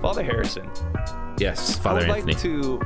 [0.00, 0.68] Father Harrison,
[1.38, 2.32] Yes, Father I would Anthony.
[2.32, 2.80] like to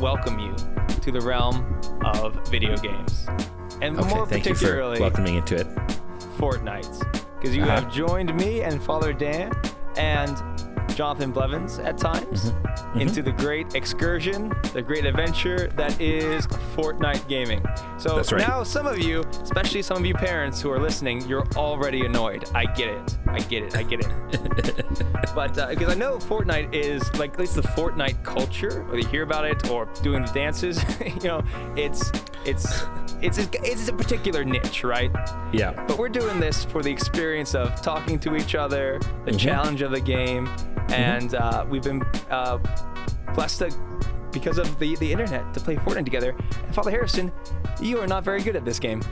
[0.00, 0.54] welcome you
[1.00, 3.26] to the realm of video games,
[3.82, 5.66] and okay, more thank you for particularly welcoming into it.
[6.38, 6.98] Fortnite,
[7.40, 7.80] because you Uh-huh.
[7.82, 9.52] have joined me and Father Dan
[9.96, 10.36] and
[10.94, 12.52] Jonathan Blevins at times
[12.90, 13.00] Mm-hmm.
[13.02, 16.44] into the great excursion, the great adventure that is
[16.76, 17.64] Fortnite gaming.
[17.98, 18.32] So right.
[18.38, 22.46] now some of you, especially some of you parents who are listening, you're already annoyed.
[22.52, 23.16] I get it.
[23.32, 23.76] I get it.
[23.76, 24.94] I get it.
[25.34, 29.22] but because I know Fortnite is like at least the Fortnite culture, whether you hear
[29.22, 31.42] about it or doing the dances, you know,
[31.76, 32.10] it's
[32.44, 32.84] it's
[33.22, 35.10] it's it's a particular niche, right?
[35.52, 35.72] Yeah.
[35.86, 39.92] But we're doing this for the experience of talking to each other, the challenge of
[39.92, 40.48] the game,
[40.88, 42.58] and uh, we've been uh,
[43.34, 43.70] blessed to,
[44.32, 46.34] because of the, the internet to play Fortnite together.
[46.64, 47.32] And Father Harrison,
[47.80, 49.02] you are not very good at this game.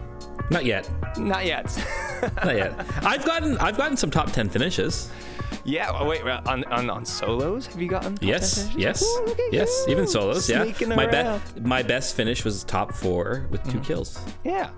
[0.50, 0.91] Not yet.
[1.19, 1.66] Not yet.
[2.44, 2.72] Not yet.
[3.05, 5.11] I've gotten I've gotten some top ten finishes.
[5.64, 5.91] yeah.
[5.92, 6.22] oh, Wait.
[6.22, 8.14] On, on on solos, have you gotten?
[8.14, 8.83] top Yes, 10 finishes?
[8.83, 9.84] yes, Ooh, look at yes.
[9.86, 10.44] you, Even solos.
[10.46, 10.96] Sneaking yeah.
[10.96, 11.11] My around.
[11.12, 13.78] best my best finish was top four with Mm-hmm.
[13.78, 14.20] two kills.
[14.44, 14.70] Yeah.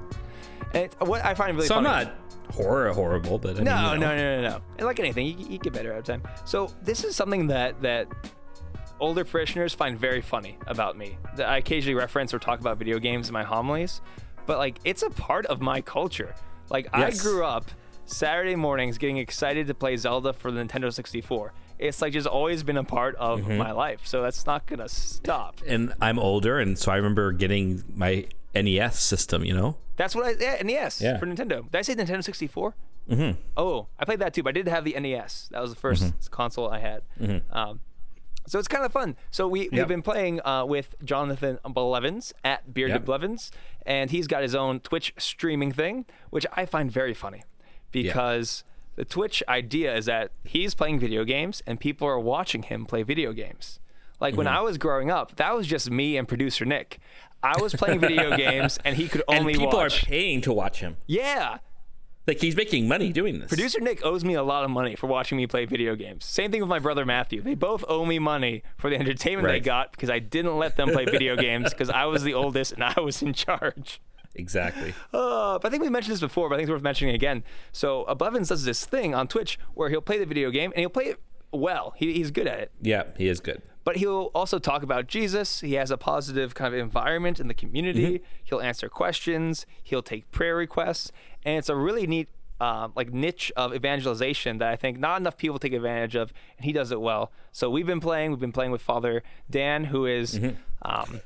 [0.74, 2.05] And what I find really So I'm funny.
[2.06, 2.14] not
[2.55, 4.08] horror horrible, but I mean, No, you know.
[4.08, 4.61] no, no, no, no.
[4.78, 6.22] And like anything, you, you get better out of time.
[6.44, 8.06] So this is something that that
[9.00, 11.16] older parishioners find very funny about me.
[11.36, 14.00] That I occasionally reference or talk about video games in my homilies,
[14.46, 16.34] but like it's a part of my culture.
[16.70, 17.20] Like Yes.
[17.20, 17.70] I grew up
[18.06, 21.52] Saturday mornings getting excited to play Zelda for the Nintendo 64.
[21.78, 23.56] It's like just always been a part of Mm-hmm.
[23.56, 24.00] my life.
[24.04, 25.60] So that's not gonna stop.
[25.66, 29.44] And I'm older, and so I remember getting my NES system.
[29.44, 29.77] You know.
[29.96, 31.18] That's what I yeah, NES Yeah.
[31.18, 31.64] for Nintendo.
[31.70, 32.74] Did I say Nintendo 64?
[33.10, 33.40] Mm-hmm.
[33.56, 35.48] Oh, I played that too, but I did have the NES.
[35.52, 36.27] That was the 1st Mm-hmm.
[36.30, 37.02] console I had.
[37.50, 37.80] Um,
[38.50, 39.16] so it's kind of fun.
[39.30, 43.04] So we, we've been playing uh, with Jonathan Blevins at Bearded Yep.
[43.04, 43.50] Blevins,
[43.86, 47.42] and he's got his own Twitch streaming thing, which I find very funny
[47.92, 48.64] because
[48.96, 53.02] the Twitch idea is that he's playing video games and people are watching him play
[53.02, 53.78] video games.
[54.20, 54.39] Like Mm-hmm.
[54.39, 56.98] when I was growing up, that was just me and producer Nick.
[57.42, 60.02] I was playing video games and he could And only people watch.
[60.02, 60.98] are paying to watch him.
[61.06, 61.58] Yeah.
[62.27, 63.48] Like he's making money doing this.
[63.48, 66.25] Producer Nick owes me a lot of money for watching me play video games.
[66.25, 67.42] Same thing with my brother Matthew.
[67.42, 70.91] They both owe me money for the entertainment they got because I didn't let them
[70.91, 74.01] play video games because I was the oldest and I was in charge.
[74.35, 74.95] Exactly.
[75.13, 77.42] Uh, but I think we mentioned this before, but I think it's worth mentioning again.
[77.73, 80.89] So Blevins does this thing on Twitch where he'll play the video game and he'll
[80.89, 81.20] play it
[81.52, 81.95] well.
[81.97, 82.70] He, he's good at it.
[82.81, 83.61] Yeah, he is good.
[83.83, 85.61] But he'll also talk about Jesus.
[85.61, 88.19] He has a positive kind of environment in the community.
[88.19, 88.25] Mm-hmm.
[88.45, 89.67] He'll answer questions.
[89.83, 91.11] He'll take prayer requests,
[91.45, 92.28] and it's a really neat
[92.61, 96.64] um, like niche of evangelization that I think not enough people take advantage of, and
[96.67, 97.33] he does it well.
[97.52, 98.30] So we've been playing.
[98.33, 100.56] We've been playing with Father Dan, who is, Mm-hmm.
[100.83, 101.20] um,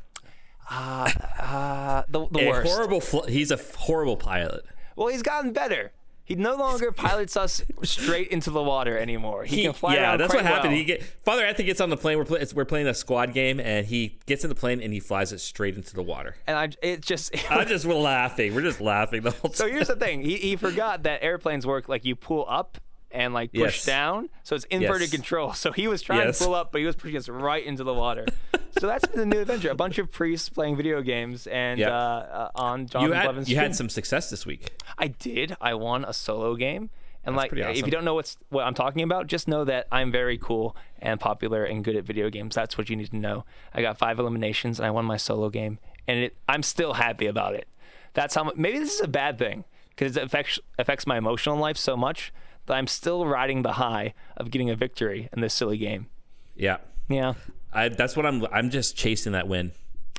[0.70, 2.72] uh, uh, the, the A worst.
[2.72, 3.00] horrible.
[3.00, 4.64] Fl- he's a horrible pilot.
[4.96, 5.92] Well, he's gotten better.
[6.26, 9.44] He no longer pilots us straight into the water anymore.
[9.44, 10.70] He, can fly yeah, that's what happened.
[10.72, 10.78] well.
[10.78, 12.16] He get Father Anthony gets on the plane.
[12.16, 15.00] We're play, we're playing a squad game, and he gets in the plane and he
[15.00, 16.36] flies it straight into the water.
[16.46, 18.54] and I, it just I just we're laughing.
[18.54, 19.54] We're just laughing the whole time.
[19.54, 20.22] So here's the thing.
[20.22, 22.78] He, he forgot that airplanes work like you pull up
[23.10, 23.84] and like push Yes.
[23.84, 24.30] down.
[24.44, 25.10] So it's inverted Yes.
[25.10, 25.52] control.
[25.52, 26.38] So he was trying Yes.
[26.38, 28.24] to pull up, but he was pushing us right into the water.
[28.78, 29.70] so that's the new adventure.
[29.70, 31.90] A bunch of priests playing video games and Yep.
[31.90, 33.62] uh, uh, on John you had Levin's you stream.
[33.68, 34.70] had some success this week.
[34.98, 35.56] I did.
[35.60, 36.90] I won a solo game.
[37.26, 39.86] And like, pretty if you don't know what's what I'm talking about, just know that
[39.90, 42.54] I'm very cool and popular and good at video games.
[42.54, 43.46] That's what you need to know.
[43.72, 47.26] I got five eliminations and I won my solo game, and it, I'm still happy
[47.26, 47.66] about it.
[48.12, 48.52] That's how.
[48.56, 52.30] Maybe this is a bad thing because it affects affects my emotional life so much
[52.66, 56.08] that I'm still riding the high of getting a victory in this silly game.
[56.54, 56.76] Yeah,
[57.08, 57.34] Yeah.
[57.74, 58.46] I, that's what I'm.
[58.52, 59.72] I'm just chasing that win.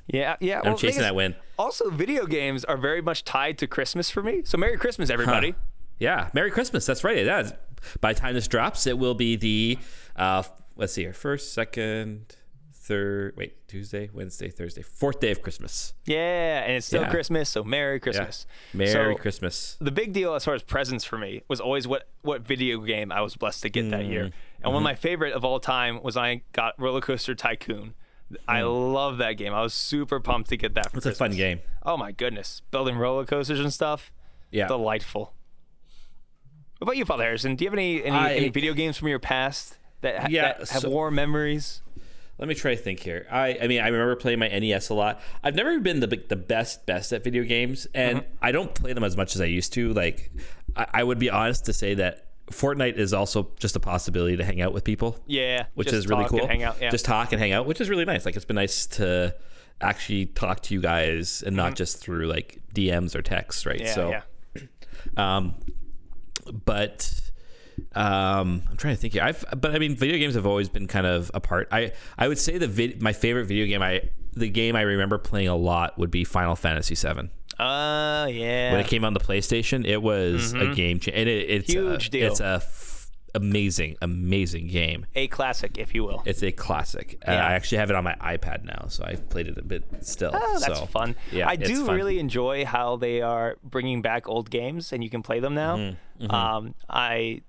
[0.07, 0.59] Yeah, yeah.
[0.59, 1.35] I'm well, chasing that win.
[1.57, 4.41] Also, video games are very much tied to Christmas for me.
[4.43, 5.55] So, Merry Christmas, everybody.
[5.99, 6.85] Yeah, Merry Christmas.
[6.85, 7.25] That's right.
[7.25, 7.51] Yeah.
[8.01, 9.77] By the time this drops, it will be the
[10.15, 10.43] uh,
[10.75, 12.35] let's see here, first, second,
[12.85, 13.35] third.
[13.35, 15.93] Wait, Tuesday, Wednesday, Thursday, fourth day of Christmas.
[16.05, 17.09] Yeah, and it's still Yeah.
[17.09, 17.99] Christmas, so Merry Yeah.
[17.99, 18.45] Christmas.
[18.73, 19.77] Merry So, Christmas.
[19.81, 23.11] the big deal as far as presents for me was always what what video game
[23.11, 24.11] I was blessed to get that Mm-hmm.
[24.11, 24.31] year.
[24.63, 27.93] And one of my favorite of all time was I got Roller Coaster Tycoon.
[28.47, 29.53] I love that game.
[29.53, 30.97] I was super pumped to get that for Mm.
[30.97, 31.61] It's a fun game.
[31.83, 34.11] Oh my goodness, building roller coasters and stuff.
[34.51, 34.67] Yeah.
[34.67, 35.33] Delightful.
[36.79, 37.55] What about you, Father Harrison?
[37.55, 40.53] Do you have any any, I- any video games from your past that, ha- Yeah,
[40.57, 41.81] that have so- warm memories?
[42.37, 43.25] Let me try to think here.
[43.31, 45.21] I, I mean, I remember playing my NES a lot.
[45.43, 48.35] I've never been the the best best at video games, and Mm-hmm.
[48.41, 49.93] I don't play them as much as I used to.
[49.93, 50.31] Like,
[50.75, 54.43] I, I would be honest to say that Fortnite is also just a possibility to
[54.43, 55.17] hang out with people.
[55.25, 56.45] Yeah, which is really cool.
[56.45, 56.89] hang out, yeah.
[56.91, 58.25] Just talk and hang out, which is really nice.
[58.25, 59.33] Like, it's been nice to
[59.81, 63.79] actually talk to you guys and not just through like DMs or texts, right?
[63.79, 63.85] Mm-hmm.
[63.85, 64.61] Yeah, so, yeah.
[65.41, 65.55] um,
[66.65, 67.31] but
[67.93, 69.23] Um, I'm trying to think here.
[69.23, 71.67] I've, but I mean, video games have always been kind of a part.
[71.71, 74.01] I, I would say the vid, my favorite video game, I,
[74.33, 77.29] the game I remember playing a lot would be Final Fantasy VII.
[77.57, 78.71] Uh, yeah.
[78.73, 81.17] When it came on the PlayStation, it was a game changer.
[81.17, 82.31] And it, it's Huge a, deal.
[82.31, 85.05] It's a f- amazing, amazing game.
[85.15, 86.21] a classic, if you will.
[86.25, 87.17] It's a classic.
[87.25, 89.85] Uh, I actually have it on my iPad now, so I've played it a bit
[90.01, 90.31] still.
[90.33, 91.15] Oh, that's so, fun.
[91.31, 91.95] Yeah, I do fun.
[91.95, 95.77] really enjoy how they are bringing back old games and you can play them now.
[95.77, 97.41] Mm-hmm, Um, I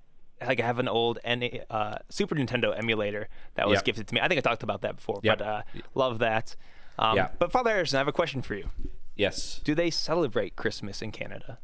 [0.44, 3.84] like I have an old N- uh, Super Nintendo emulator that was Yep.
[3.84, 4.20] gifted to me.
[4.20, 5.38] I think I talked about that before, Yep.
[5.38, 5.62] but uh,
[5.94, 6.56] love that.
[6.98, 7.28] Um, Yeah.
[7.38, 8.70] But Father Harrison, I have a question for you.
[9.14, 9.60] Yes.
[9.64, 11.58] Do they celebrate Christmas in Canada?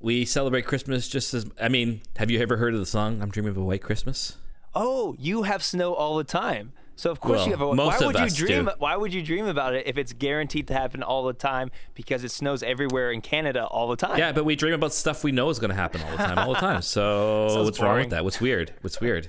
[0.00, 1.46] We celebrate Christmas just as.
[1.60, 4.36] I mean, have you ever heard of the song "I'm Dreaming of a White Christmas"?
[4.74, 6.72] Oh, you have snow all the time.
[6.98, 7.68] So of course Well, you have a.
[7.68, 8.64] why would you dream?
[8.64, 8.70] do.
[8.78, 12.24] Why would you dream about it if it's guaranteed to happen all the time because
[12.24, 14.18] it snows everywhere in Canada all the time?
[14.18, 16.38] Yeah, but we dream about stuff we know is going to happen all the time,
[16.38, 16.80] all the time.
[16.96, 18.24] So what's wrong with that?
[18.24, 18.72] What's weird?
[18.80, 19.28] What's weird?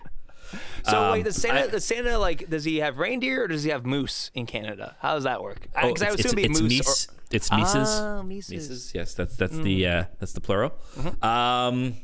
[0.88, 3.64] So Um, wait, does Santa, I- does Santa like does he have reindeer or does
[3.64, 4.96] he have moose in Canada?
[5.02, 5.68] How does that work?
[5.76, 7.08] Oh, Because I would it's, assume it's, be it's moose.
[7.08, 7.08] Mies.
[7.32, 7.90] It's Mises.
[8.00, 8.52] Ah, Mises.
[8.70, 8.92] Mises.
[8.96, 10.04] Yes, that's that's the Mm.
[10.04, 10.72] uh, that's the plural.
[10.98, 11.26] Mm-hmm.
[11.26, 11.96] Um,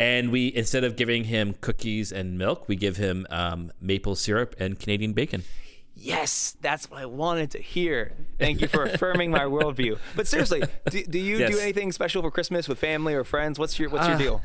[0.00, 4.56] and we instead of giving him cookies and milk, we give him um, maple syrup
[4.58, 5.44] and Canadian bacon.
[5.94, 8.12] Yes, that's what I wanted to hear.
[8.38, 9.98] Thank you for affirming my worldview.
[10.16, 11.50] But seriously, do, do you Yes.
[11.52, 13.58] do anything special for Christmas with family or friends?
[13.58, 14.42] What's your What's your Uh, deal?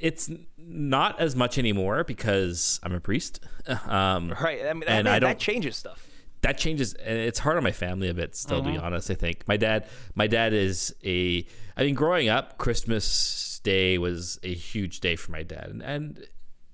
[0.00, 3.40] It's not as much anymore because I'm a priest.
[3.86, 6.06] Um, Right, I mean, that, and I don't- changes stuff.
[6.42, 8.72] that changes and it's hard on my family a bit still to Mm-hmm.
[8.76, 11.46] be honest i think my dad my dad is a
[11.76, 16.28] i mean growing up christmas day was a huge day for my dad and, and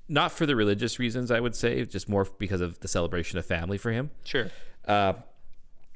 [0.08, 3.46] not for the religious reasons i would say just more because of the celebration of
[3.46, 4.50] family for him Sure.
[4.86, 5.14] uh,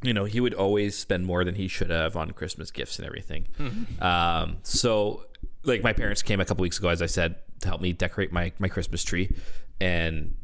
[0.02, 3.06] you know, he would always spend more than he should have on Christmas gifts and
[3.06, 3.46] everything.
[4.02, 5.24] Um, so,
[5.62, 8.30] like, my parents came a couple weeks ago, as I said, to help me decorate
[8.30, 9.34] my, my Christmas tree.
[9.80, 10.34] And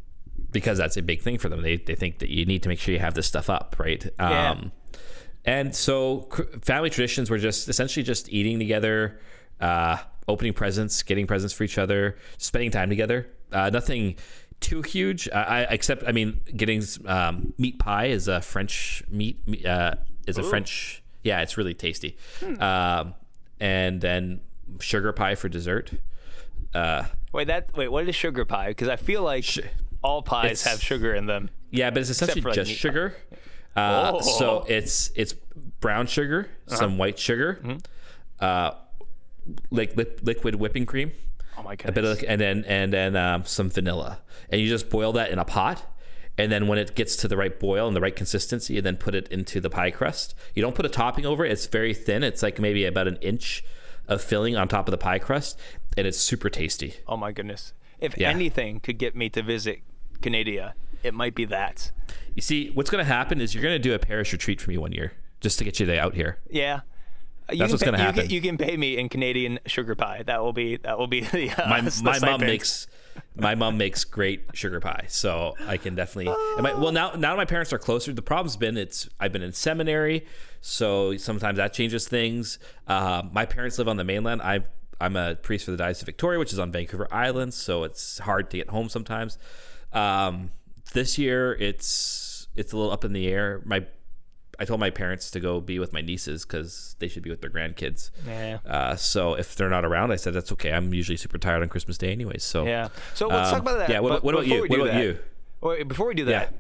[0.51, 2.79] because that's a big thing for them, they, they think that you need to make
[2.79, 4.03] sure you have this stuff up, right?
[4.19, 4.51] Yeah.
[4.53, 4.73] Um,
[5.45, 6.27] and so,
[6.63, 9.21] family traditions were just essentially just eating together,
[9.61, 9.99] uh,
[10.31, 13.27] opening presents, getting presents for each other, spending time together.
[13.53, 14.17] Uh, nothing
[14.61, 15.29] too huge.
[15.31, 19.47] I, I except, I mean, getting um, meat pie is a French meat.
[19.47, 19.95] me- Uh,
[20.27, 21.03] is a French.
[21.23, 22.17] Yeah, it's really tasty.
[22.61, 23.15] Um,
[23.59, 24.41] and then
[24.81, 25.91] sugar pie for dessert.
[26.75, 27.89] Uh, Wait, that wait.
[27.89, 28.69] What is sugar pie?
[28.69, 29.45] Because I feel like
[30.03, 31.49] all pies have sugar in them.
[31.71, 33.15] Yeah, but it's essentially for, like, just sugar.
[33.77, 34.21] Uh, Oh.
[34.21, 35.33] So it's it's
[35.81, 36.77] brown sugar, Uh-huh.
[36.77, 37.79] some white sugar, Mm-hmm.
[38.41, 38.71] uh,
[39.71, 41.13] like li- liquid whipping cream,
[41.59, 44.21] Oh my a bit of, and then and then um, some vanilla,
[44.51, 45.85] and you just boil that in a pot.
[46.39, 48.97] And then when it gets to the right boil and the right consistency, you then
[48.97, 50.35] put it into the pie crust.
[50.55, 52.23] You don't put a topping over it; it's very thin.
[52.23, 53.63] It's like maybe about an inch
[54.09, 55.59] of filling on top of the pie crust,
[55.99, 56.95] and it's super tasty.
[57.07, 57.73] oh my goodness.
[58.01, 58.31] If Yeah.
[58.31, 59.81] anything could get me to visit
[60.23, 61.91] Canada, it might be that.
[62.35, 64.71] You see, what's going to happen is you're going to do a parish retreat for
[64.71, 66.39] me one year, just to get you out here.
[66.49, 66.81] Yeah.
[67.59, 68.23] That's what's pay- gonna you happen.
[68.23, 70.23] Can, you can pay me in Canadian sugar pie.
[70.25, 72.43] That will be that will be the uh, my the my mom stipend.
[72.43, 72.87] makes
[73.35, 76.35] my mom makes great sugar pie, so I can definitely.
[76.63, 78.13] my, well, now now my parents are closer.
[78.13, 80.27] The problem's been it's I've been in seminary,
[80.61, 82.59] so sometimes that changes things.
[82.87, 84.43] Uh, my parents live on the mainland.
[84.43, 84.61] I
[85.01, 88.19] I'm a priest for the Diocese of Victoria, which is on Vancouver Island, so it's
[88.19, 89.39] hard to get home sometimes.
[89.93, 90.51] Um,
[90.93, 93.63] this year it's it's a little up in the air.
[93.65, 93.87] My
[94.61, 97.41] I told my parents to go be with my nieces because they should be with
[97.41, 98.11] their grandkids.
[98.27, 98.59] Yeah.
[98.67, 100.71] Uh, so if they're not around, I said that's okay.
[100.71, 102.45] I'm usually super tired on Christmas Day, anyways.
[102.45, 102.89] So Yeah.
[103.15, 103.89] So let's Um, talk about that.
[103.89, 104.61] yeah, what- what about you?
[104.61, 105.19] What about that- you?
[105.63, 106.59] Wait, before we do that, Yeah.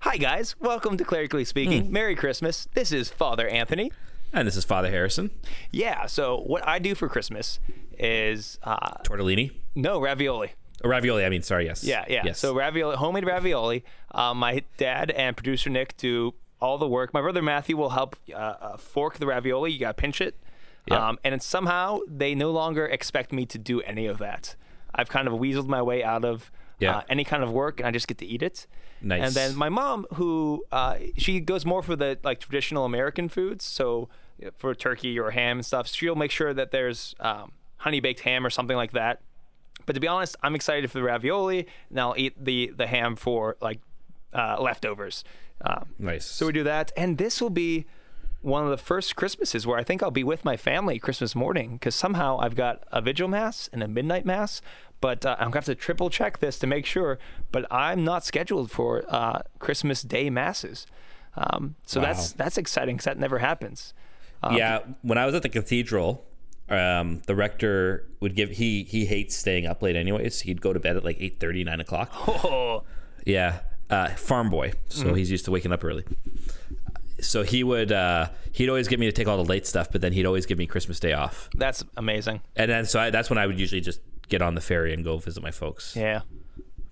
[0.00, 1.92] Hi guys, welcome to Clerically Speaking.
[1.92, 2.66] Merry Christmas.
[2.74, 3.92] This is Father Anthony.
[4.32, 5.30] and this is Father Harrison
[5.70, 6.06] Yeah.
[6.06, 7.60] So what I do for Christmas
[7.98, 10.52] is uh, tortellini no ravioli.
[10.84, 11.24] or ravioli.
[11.24, 12.22] I mean, sorry, yes, Yeah, yeah.
[12.24, 12.38] yes.
[12.40, 13.84] So ravioli, homemade ravioli.
[14.12, 17.12] Um, my dad and producer Nick do all the work.
[17.14, 19.72] My brother Matthew will help uh, uh, fork the ravioli.
[19.72, 20.36] You got to pinch it.
[20.86, 21.08] Yeah.
[21.08, 24.56] Um, and somehow they no longer expect me to do any of that.
[24.94, 26.98] I've kind of weaseled my way out of Yeah.
[26.98, 28.66] uh, any kind of work, and I just get to eat it.
[29.02, 29.22] Nice.
[29.22, 33.64] And then my mom, who uh, she goes more for the like traditional American foods,
[33.64, 34.08] so
[34.56, 38.44] for turkey or ham and stuff, she'll make sure that there's um, honey baked ham
[38.46, 39.20] or something like that.
[39.86, 43.14] But to be honest, I'm excited for the ravioli, and I'll eat the the ham
[43.16, 43.80] for like
[44.32, 45.22] uh, leftovers.
[45.62, 46.24] Um, nice.
[46.24, 47.86] so we do that, and this will be
[48.40, 51.72] one of the first Christmases where I think I'll be with my family Christmas morning
[51.72, 54.62] because somehow I've got a vigil mass and a midnight mass.
[55.00, 57.18] But uh, I'm gonna have to triple check this to make sure.
[57.52, 60.86] But I'm not scheduled for uh, Christmas Day masses,
[61.36, 62.06] um, so Wow.
[62.06, 63.94] that's that's exciting because that never happens.
[64.42, 66.24] Um, yeah, when I was at the cathedral,
[66.68, 70.40] um, the rector would give he he hates staying up late anyways.
[70.40, 72.12] He'd go to bed at like 8 30, 9 o'clock.
[72.44, 72.82] Oh,
[73.24, 76.04] Yeah, uh, farm boy, so he's used to waking up early.
[77.20, 80.00] So he would uh, he'd always get me to take all the late stuff, but
[80.00, 82.40] then he'd always give me Christmas Day off, that's amazing.
[82.54, 85.02] and then so I, that's when I would usually just get on the ferry and
[85.04, 85.96] go visit my folks.
[85.96, 86.20] Yeah.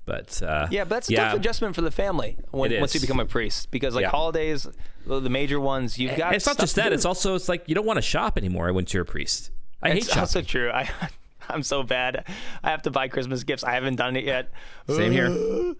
[0.05, 3.01] But uh, Yeah, but that's a yeah, tough adjustment for the family when, once you
[3.01, 4.11] become a priest because like Yeah.
[4.11, 4.67] holidays,
[5.07, 6.29] the major ones, you've got.
[6.29, 8.73] And it's not just that; it's also it's like you don't want to shop anymore
[8.73, 9.51] once you're a priest.
[9.83, 10.21] I hate It's shopping.
[10.21, 10.71] also true.
[10.71, 10.89] I
[11.49, 12.25] I'm so bad.
[12.65, 13.63] I have to buy Christmas gifts.
[13.65, 14.51] I haven't done it yet.
[14.89, 15.29] Same here.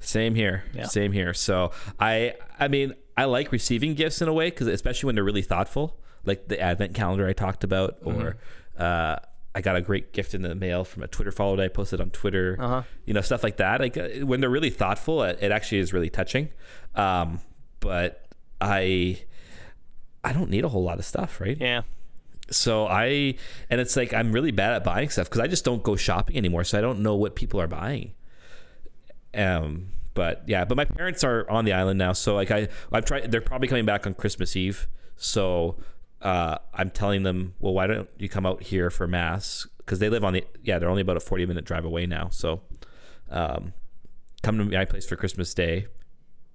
[0.00, 0.64] Same here.
[0.74, 0.86] Yeah.
[0.86, 1.34] Same here.
[1.34, 5.24] So I I mean I like receiving gifts in a way because especially when they're
[5.24, 8.38] really thoughtful, like the advent calendar I talked about, or
[8.78, 9.16] uh,
[9.54, 12.00] I got a great gift in the mail from a Twitter follower that I posted
[12.00, 12.56] on Twitter.
[12.58, 12.82] Uh-huh.
[13.04, 13.80] You know stuff like that.
[13.80, 16.48] Like uh, when they're really thoughtful, it, it actually is really touching.
[16.94, 17.40] Um,
[17.80, 18.26] but
[18.60, 19.22] I
[20.24, 21.56] I don't need a whole lot of stuff, right?
[21.60, 21.82] Yeah.
[22.50, 23.36] So I,
[23.70, 26.36] and it's like I'm really bad at buying stuff because I just don't go shopping
[26.36, 26.64] anymore.
[26.64, 28.12] So I don't know what people are buying.
[29.34, 33.04] Um, but yeah, but my parents are on the island now, so like I, I've
[33.04, 33.30] tried.
[33.30, 34.88] They're probably coming back on Christmas Eve.
[35.16, 35.76] So
[36.22, 39.66] uh, I'm telling them, well, why don't you come out here for mass?
[39.78, 42.28] Because they live on the, yeah, they're only about a 40 minute drive away now.
[42.30, 42.62] So
[43.30, 43.72] um,
[44.42, 45.86] come to my place for Christmas Day,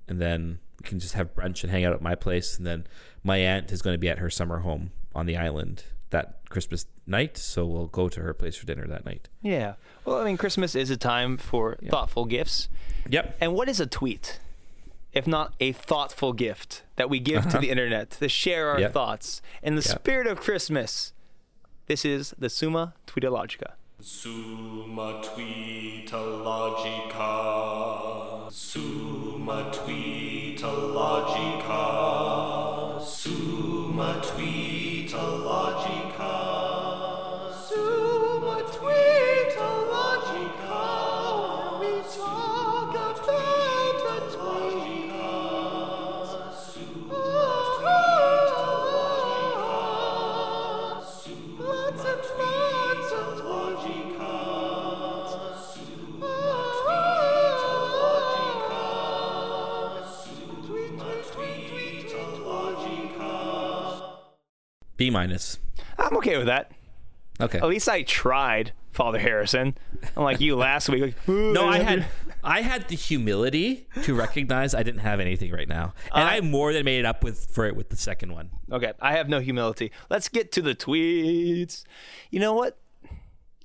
[0.08, 2.58] and then we can just have brunch and hang out at my place.
[2.58, 2.88] And then
[3.24, 6.86] my aunt is going to be at her summer home on the island that Christmas
[7.08, 9.30] night, so we'll go to her place for dinner that night.
[9.42, 9.74] Yeah.
[10.04, 12.68] Well, I mean, Christmas is a time for thoughtful gifts.
[13.10, 13.38] Yep.
[13.42, 14.40] And what is a tweet?
[15.14, 18.80] If not a thoughtful gift that we give to the internet to share our.
[18.82, 18.94] Yep.
[18.94, 20.00] thoughts in the Yep.
[20.00, 21.14] spirit of Christmas.
[21.88, 23.74] This is the Summa Tweetologica.
[24.02, 26.12] Summa Tweeta
[26.44, 28.52] Logica.
[28.52, 33.02] Summa Tweeta Logica.
[33.02, 34.75] Summa Tweeta
[64.98, 65.60] B minus.
[65.98, 66.72] I'm okay with that.
[67.42, 67.58] Okay.
[67.58, 69.78] At least I tried, Father Harrison.
[70.16, 71.02] I'm like you last week.
[71.02, 72.06] Like, No, I had
[72.44, 76.72] I had the humility to recognize I didn't have anything right now, and I more
[76.74, 78.52] than made it up with for it with the second one.
[78.72, 79.92] Okay, I have no humility.
[80.10, 81.84] Let's get to the tweets.
[82.32, 82.78] You know what?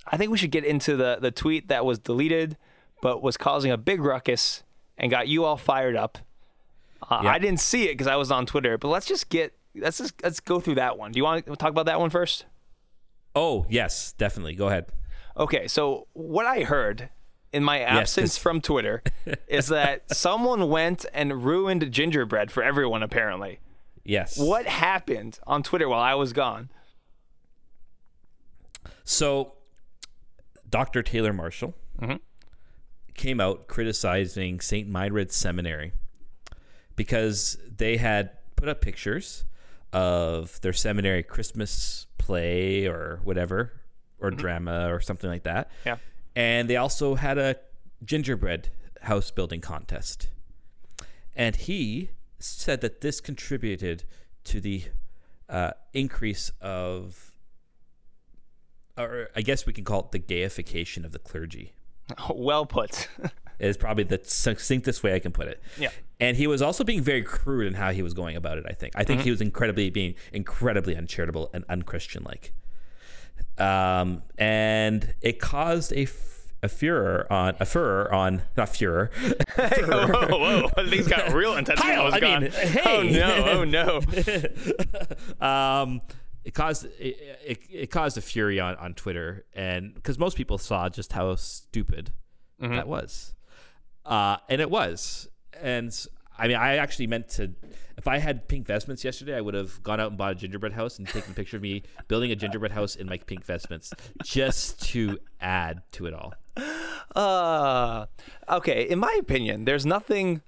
[0.06, 2.56] I think we should get into the the tweet that was deleted,
[3.02, 4.62] but was causing a big ruckus
[4.98, 6.18] and got you all fired up.
[7.08, 7.30] Uh, Yeah.
[7.32, 10.22] I didn't see it because I was on Twitter, but let's just get let's just
[10.22, 11.12] let's go through that one.
[11.12, 12.46] Do you want to talk about that one first?
[13.34, 14.54] Oh yes, definitely.
[14.54, 14.86] Go ahead.
[15.36, 17.08] Okay, so what I heard
[17.52, 19.02] in my absence 'cause- from Twitter
[19.48, 23.02] is that someone went and ruined gingerbread for everyone.
[23.02, 23.60] Apparently,
[24.04, 24.38] Yes.
[24.38, 26.68] what happened on Twitter while I was gone?
[29.04, 29.54] So,
[30.68, 31.02] Dr.
[31.02, 32.16] Taylor Marshall mm-hmm.
[33.14, 34.88] came out criticizing St.
[34.88, 35.92] Mildred's Seminary
[36.96, 39.44] because they had put up pictures
[39.92, 43.80] of their seminary Christmas play or whatever,
[44.20, 45.70] or drama or something like that.
[45.84, 45.96] Yeah.
[46.36, 47.56] And they also had a
[48.04, 48.68] gingerbread
[49.02, 50.28] house building contest.
[51.34, 54.04] And he said that this contributed
[54.44, 54.84] to the
[55.48, 57.32] uh, increase of
[58.96, 61.72] or I guess we can call it the gayification of the clergy.
[62.34, 63.08] Well put.
[63.60, 65.62] Is probably the succinctest way I can put it.
[65.78, 65.90] Yeah.
[66.18, 68.64] And he was also being very crude in how he was going about it.
[68.68, 68.94] I think.
[68.96, 72.52] I think he was incredibly being incredibly uncharitable and unchristian like.
[73.58, 79.10] Um, and it caused a, f- a furor on a furor on not furor.
[79.56, 81.82] whoa, whoa, things got real intense.
[81.82, 82.42] when I, was I gone.
[82.42, 82.82] mean, hey.
[82.84, 83.64] Oh no, oh
[85.40, 85.46] no.
[85.46, 86.00] um,
[86.44, 90.58] it caused it, it, it caused a fury on, on Twitter, and because most people
[90.58, 92.12] saw just how stupid
[92.60, 93.32] that was,
[94.04, 95.28] uh, and it was,
[95.60, 95.94] and
[96.38, 97.52] I mean, I actually meant to.
[97.96, 100.72] If I had pink vestments yesterday, I would have gone out and bought a gingerbread
[100.72, 103.92] house and taken a picture of me building a gingerbread house in my pink vestments,
[104.24, 106.32] just to add to it all.
[107.14, 108.06] Uh,
[108.48, 110.40] okay, in my opinion, there's nothing.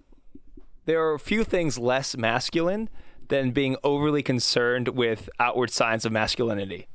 [0.86, 2.88] There are a few things less masculine
[3.28, 6.88] than being overly concerned with outward signs of masculinity.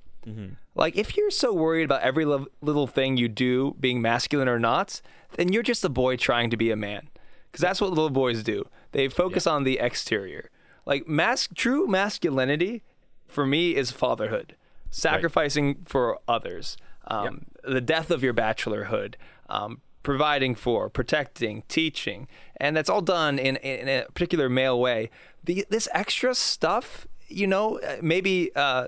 [0.75, 4.59] Like, if you're so worried about every li- little thing you do being masculine or
[4.59, 5.01] not,
[5.35, 7.09] then you're just a boy trying to be a man.
[7.51, 8.67] Because that's what little boys do.
[8.91, 10.49] They focus on the exterior.
[10.85, 12.83] Like, mas- true masculinity
[13.27, 14.55] for me is fatherhood.
[14.89, 19.15] sacrificing for others, um, the death of your bachelorhood,
[19.49, 25.09] um, providing for, protecting, teaching, and that's all done in, in a particular male way.
[25.43, 28.87] The, this extra stuff, you know, uh, maybe uh,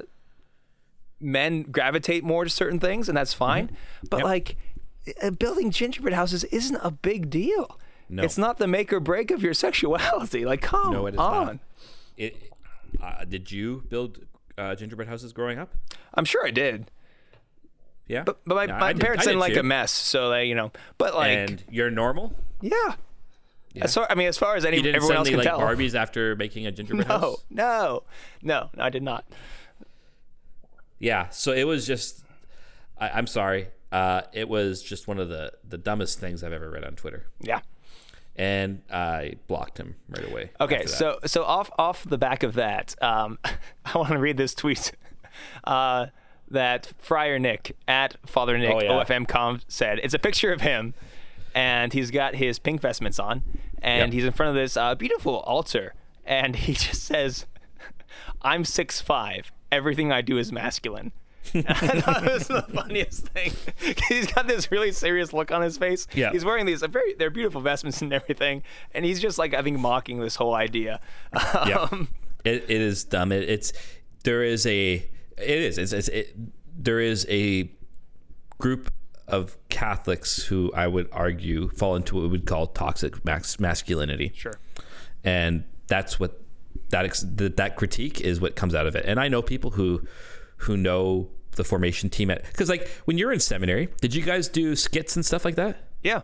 [1.20, 3.68] men gravitate more to certain things, and that's fine.
[3.68, 4.08] Mm-hmm.
[4.10, 4.56] But like,
[5.22, 7.80] uh, building gingerbread houses isn't a big deal.
[8.10, 8.24] No.
[8.24, 10.46] It's not the make or break of your sexuality.
[10.46, 11.46] Like, come No, it is on.
[11.46, 11.58] not.
[12.18, 12.52] It,
[13.02, 14.20] uh, did you build
[14.58, 15.74] uh, gingerbread houses growing up?
[16.16, 16.90] I'm sure I did.
[18.08, 19.60] Yeah, But, but my, Yeah, my did- parents did didn't like too.
[19.60, 20.72] a mess, so they, you know.
[20.98, 22.34] But like, and you're normal.
[22.62, 22.96] yeah.
[23.80, 25.60] As far, I mean, as far as any You didn't everyone else can like tell.
[25.60, 27.44] Barbies after making a gingerbread no, house.
[27.52, 28.04] no,
[28.42, 29.26] no, no, I did not.
[31.00, 32.24] Yeah, so it was just.
[32.98, 33.68] I, I'm sorry.
[33.92, 37.26] Uh, it was just one of the the dumbest things I've ever read on Twitter,
[37.42, 37.62] Yeah.
[38.36, 40.52] and I blocked him right away.
[40.62, 43.40] Okay, so so off off the back of that, um,
[43.86, 44.92] I want to read this tweet
[45.64, 46.08] uh,
[46.52, 49.04] that Friar Nick at Father Nick Oh, yeah.
[49.04, 50.00] OFMcom said.
[50.04, 50.94] It's a picture of him,
[51.56, 53.42] and he's got his pink vestments on,
[53.82, 54.14] and Yep.
[54.14, 55.94] he's in front of this uh, beautiful altar,
[56.26, 57.46] and he just says,
[58.44, 59.52] "I'm six five.
[59.72, 61.12] Everything I do is masculine."
[61.56, 61.62] I
[62.02, 63.54] thought it was the funniest thing.
[64.10, 66.06] he's got this really serious look on his face.
[66.14, 66.32] Yeah.
[66.32, 68.62] He's wearing these very they're beautiful vestments and everything,
[68.94, 71.00] and he's just like I think mocking this whole idea.
[71.34, 72.10] yeah, Um,
[72.46, 73.32] it, it is dumb.
[73.32, 73.74] It, it's
[74.24, 74.96] there is a
[75.38, 76.36] it is it's, it's it,
[76.78, 77.72] there is a
[78.60, 78.92] group
[79.28, 84.34] of Catholics who I would argue fall into what we would call toxic max masculinity.
[84.36, 84.60] Sure.
[85.24, 86.42] and that's what
[86.90, 89.06] that ex- that that critique is what comes out of it.
[89.06, 90.02] And I know people who
[90.58, 94.48] who know the formation team at because like when you're in seminary, did you guys
[94.48, 95.78] do skits and stuff like that?
[96.04, 96.22] Yeah.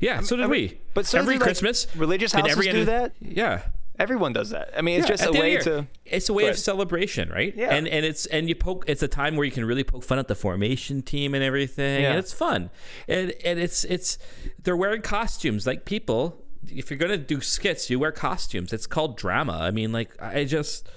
[0.00, 0.80] Yeah, so did every- we.
[0.94, 3.14] but so every like, Christmas, religious houses do that?
[3.20, 3.62] Yeah,
[3.98, 4.70] Everyone does that.
[4.78, 5.60] I mean, it's Yeah, just a way year.
[5.62, 5.86] to.
[6.04, 7.52] It's a way of celebration, right?
[7.56, 7.74] Yeah.
[7.74, 8.84] And and it's and you poke.
[8.86, 12.02] It's a time where you can really poke fun at the formation team and everything,
[12.02, 12.10] Yeah.
[12.10, 12.70] and it's fun.
[13.08, 14.16] And and it's it's
[14.62, 16.44] they're wearing costumes like people.
[16.66, 18.72] If you're gonna do skits, you wear costumes.
[18.72, 19.58] It's called drama.
[19.60, 20.88] I mean, like I just.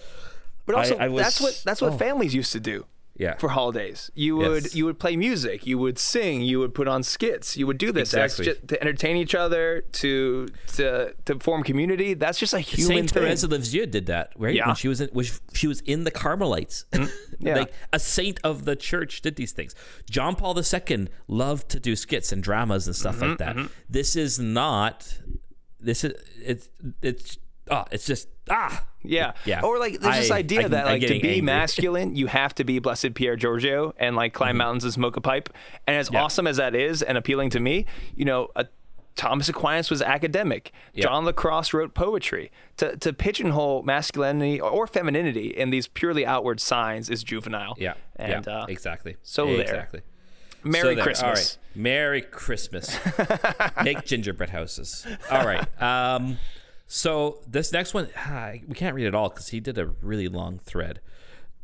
[0.66, 1.98] But also, I was- that's what that's what oh.
[1.98, 2.86] families used to do.
[3.18, 3.36] Yeah.
[3.36, 4.76] For holidays, you would Yes.
[4.76, 7.92] you would play music, you would sing, you would put on skits, you would do
[7.92, 8.46] this Exactly.
[8.46, 10.48] ju- to entertain each other, to
[10.78, 12.14] to to form community.
[12.16, 12.98] That's just a human thing.
[12.98, 13.24] Saint thing.
[13.24, 14.56] Teresa of Lisieux did that, right?
[14.56, 14.66] Yeah.
[14.68, 16.86] When she was in, was she was in the Carmelites,
[17.40, 17.56] Yeah.
[17.58, 19.76] like a saint of the church did these things.
[20.10, 23.70] John Paul II loved to do skits and dramas and stuff like Mm-hmm, that.
[23.90, 25.20] This is not.
[25.82, 26.14] This is
[26.44, 26.70] it's
[27.02, 27.38] it's
[27.70, 29.34] ah it's just ah Yeah.
[29.46, 29.62] Yeah.
[29.62, 31.42] Or like there's this I- idea I'm- that like to be angry.
[31.56, 35.22] masculine, you have to be blessed Pier Giorgio and like climb mountains and smoke a
[35.22, 35.50] pipe.
[35.88, 38.66] And as awesome as that is and appealing to me, you know, a
[39.18, 40.72] Thomas Aquinas was academic.
[40.94, 41.04] Yeah.
[41.04, 42.50] John Lacrosse wrote poetry.
[42.78, 47.76] To, to pigeonhole masculinity or femininity in these purely outward signs is juvenile.
[47.78, 49.62] yeah And yeah uh, exactly so there.
[49.62, 50.02] exactly.
[50.64, 51.04] Merry So.
[51.04, 51.24] Christmas.
[51.24, 51.58] All right.
[51.76, 52.98] Merry Christmas.
[53.84, 55.06] Make gingerbread houses.
[55.30, 55.82] All right.
[55.82, 56.38] Um,
[56.88, 60.28] so this next one, ah, we can't read it all because he did a really
[60.28, 61.00] long thread.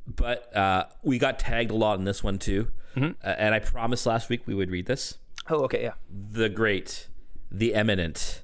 [0.07, 2.69] But uh, we got tagged a lot in this one too.
[2.95, 3.11] Mm-hmm.
[3.23, 5.17] Uh, and I promised last week we would read this.
[5.49, 5.93] Oh, okay, yeah.
[6.31, 7.07] The great,
[7.51, 8.41] the eminent,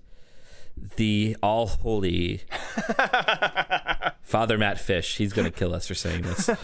[0.97, 2.41] the all holy
[4.21, 5.17] Father Matt Fish.
[5.17, 6.49] He's going to kill us for saying this.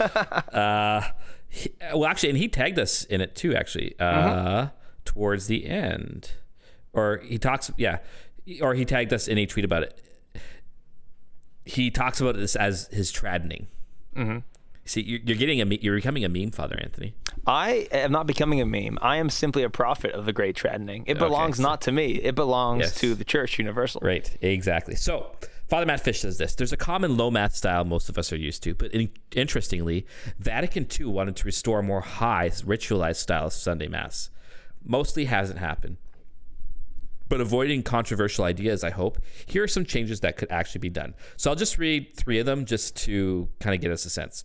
[0.50, 1.02] Uh,
[1.50, 4.68] he- well, actually, and he tagged us in it too, actually, uh,
[5.04, 6.30] towards the end.
[6.92, 7.98] Or he talks, yeah,
[8.62, 10.00] or he tagged us in a tweet about it.
[11.64, 13.66] He talks about this as his traddening.
[14.86, 17.14] See, you're, you're getting a, me- you're becoming a meme, Father Anthony.
[17.46, 18.98] I am not becoming a meme.
[19.00, 21.04] I am simply a prophet of the great traddening.
[21.06, 22.14] It belongs so- not to me.
[22.14, 22.94] It belongs Yes.
[23.00, 24.00] to the church universal.
[24.02, 24.96] Right, exactly.
[24.96, 25.36] So,
[25.70, 28.36] Father Matt Fish says this There's a common low mass style most of us are
[28.36, 30.04] used to, but in, interestingly,
[30.40, 34.30] Vatican II wanted to restore a more high, ritualized style of Sunday Mass.
[34.84, 35.98] Mostly hasn't happened.
[37.28, 41.14] But avoiding controversial ideas, I hope, here are some changes that could actually be done.
[41.36, 44.42] So, I'll just read three of them just to kind of get us a sense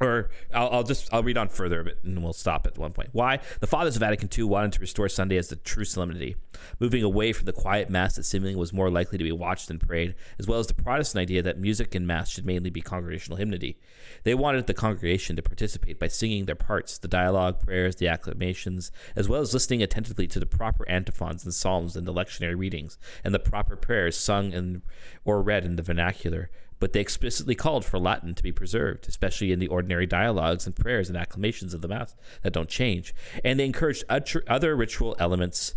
[0.00, 2.92] or I'll, I'll just I'll read on further a bit and we'll stop at one
[2.92, 3.10] point.
[3.12, 6.36] Why the fathers of Vatican II wanted to restore Sunday as the true solemnity,
[6.80, 9.78] moving away from the quiet mass that seemingly was more likely to be watched than
[9.78, 13.38] prayed, as well as the Protestant idea that music in mass should mainly be congregational
[13.38, 13.78] hymnody.
[14.24, 18.90] They wanted the congregation to participate by singing their parts, the dialogue, prayers, the acclamations,
[19.14, 22.98] as well as listening attentively to the proper antiphons and psalms and the lectionary readings,
[23.22, 24.82] and the proper prayers sung and
[25.24, 26.50] or read in the vernacular
[26.84, 30.76] but they explicitly called for Latin to be preserved, especially in the ordinary dialogues and
[30.76, 33.14] prayers and acclamations of the Mass that don't change.
[33.42, 35.76] And they encouraged other ritual elements,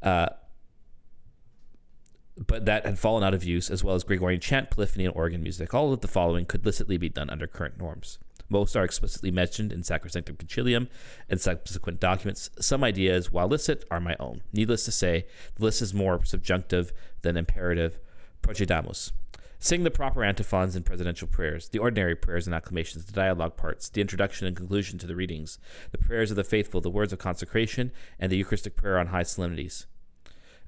[0.00, 0.30] uh,
[2.38, 5.42] but that had fallen out of use, as well as Gregorian chant, polyphony, and organ
[5.42, 5.74] music.
[5.74, 8.18] All of the following could licitly be done under current norms.
[8.48, 10.88] Most are explicitly mentioned in Sacrosanctum Concilium
[11.28, 12.48] and subsequent documents.
[12.60, 14.40] Some ideas, while licit, are my own.
[14.54, 17.98] Needless to say, the list is more subjunctive than imperative.
[18.40, 19.12] Procedamus.
[19.66, 23.88] Sing the proper antiphons and presidential prayers, the ordinary prayers and acclamations, the dialogue parts,
[23.88, 25.58] the introduction and conclusion to the readings,
[25.90, 29.24] the prayers of the faithful, the words of consecration, and the Eucharistic prayer on high
[29.24, 29.88] solemnities.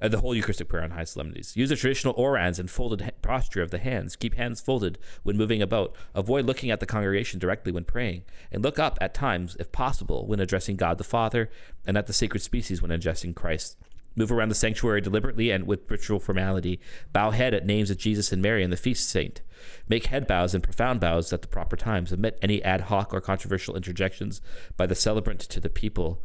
[0.02, 1.56] Uh, the whole Eucharistic prayer on high solemnities.
[1.56, 4.16] Use the traditional orans and folded ha- posture of the hands.
[4.16, 5.94] Keep hands folded when moving about.
[6.12, 8.24] Avoid looking at the congregation directly when praying.
[8.50, 11.50] And look up at times, if possible, when addressing God the Father,
[11.86, 13.76] and at the sacred species when addressing Christ.
[14.18, 16.80] Move around the sanctuary deliberately and with ritual formality.
[17.12, 19.42] Bow head at names of Jesus and Mary and the feast saint.
[19.88, 22.12] Make head bows and profound bows at the proper times.
[22.12, 24.40] Omit any ad hoc or controversial interjections
[24.76, 26.20] by the celebrant to the people.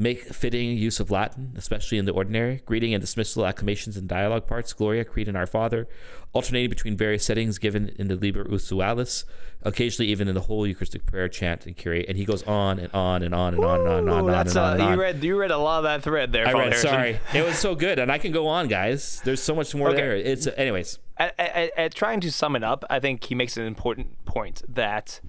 [0.00, 2.62] Make fitting use of Latin, especially in the ordinary.
[2.64, 4.72] Greeting and dismissal acclamations and dialogue parts.
[4.72, 5.88] Gloria, Creed, and Our Father.
[6.32, 9.24] Alternating between various settings given in the Liber Usualis.
[9.64, 12.06] Occasionally, even in the whole Eucharistic prayer chant and curate.
[12.08, 14.26] And he goes on and on and on and on and on and on and
[14.26, 14.70] on that's and on.
[14.70, 14.92] uh, and on.
[14.92, 16.46] you read you read a lot of that thread there.
[16.46, 16.72] I Father read.
[16.74, 16.90] Harrison.
[16.90, 19.20] Sorry, it was so good, and I can go on, guys.
[19.24, 19.96] There's so much more Okay.
[19.96, 20.14] there.
[20.16, 21.00] It's anyways.
[21.16, 24.62] At, at, at trying to sum it up, I think he makes an important point
[24.68, 25.20] that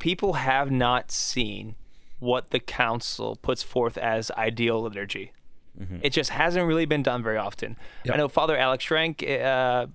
[0.00, 1.76] people have not seen
[2.18, 5.32] what the council puts forth as ideal liturgy.
[6.02, 7.76] It just hasn't really been done very often.
[8.04, 8.14] Yep.
[8.14, 9.88] I know Father Alex Schrank, uh,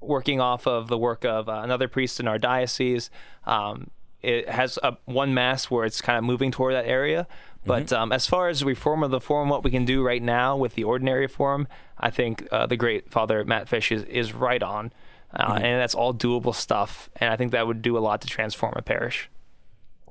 [0.00, 3.10] working off of the work of uh, another priest in our diocese,
[3.44, 3.90] um,
[4.22, 7.26] it has a, one mass where it's kind of moving toward that area.
[7.66, 10.56] But um, as far as reform of the form, what we can do right now
[10.56, 11.66] with the ordinary form,
[11.98, 14.92] I think uh, the great Father Matt Fish is, is right on.
[15.34, 17.10] Uh, And that's all doable stuff.
[17.16, 19.28] And I think that would do a lot to transform a parish.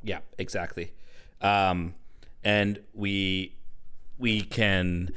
[0.03, 0.91] Yeah, exactly.
[1.41, 1.95] Um,
[2.43, 3.55] and we
[4.17, 5.11] we can,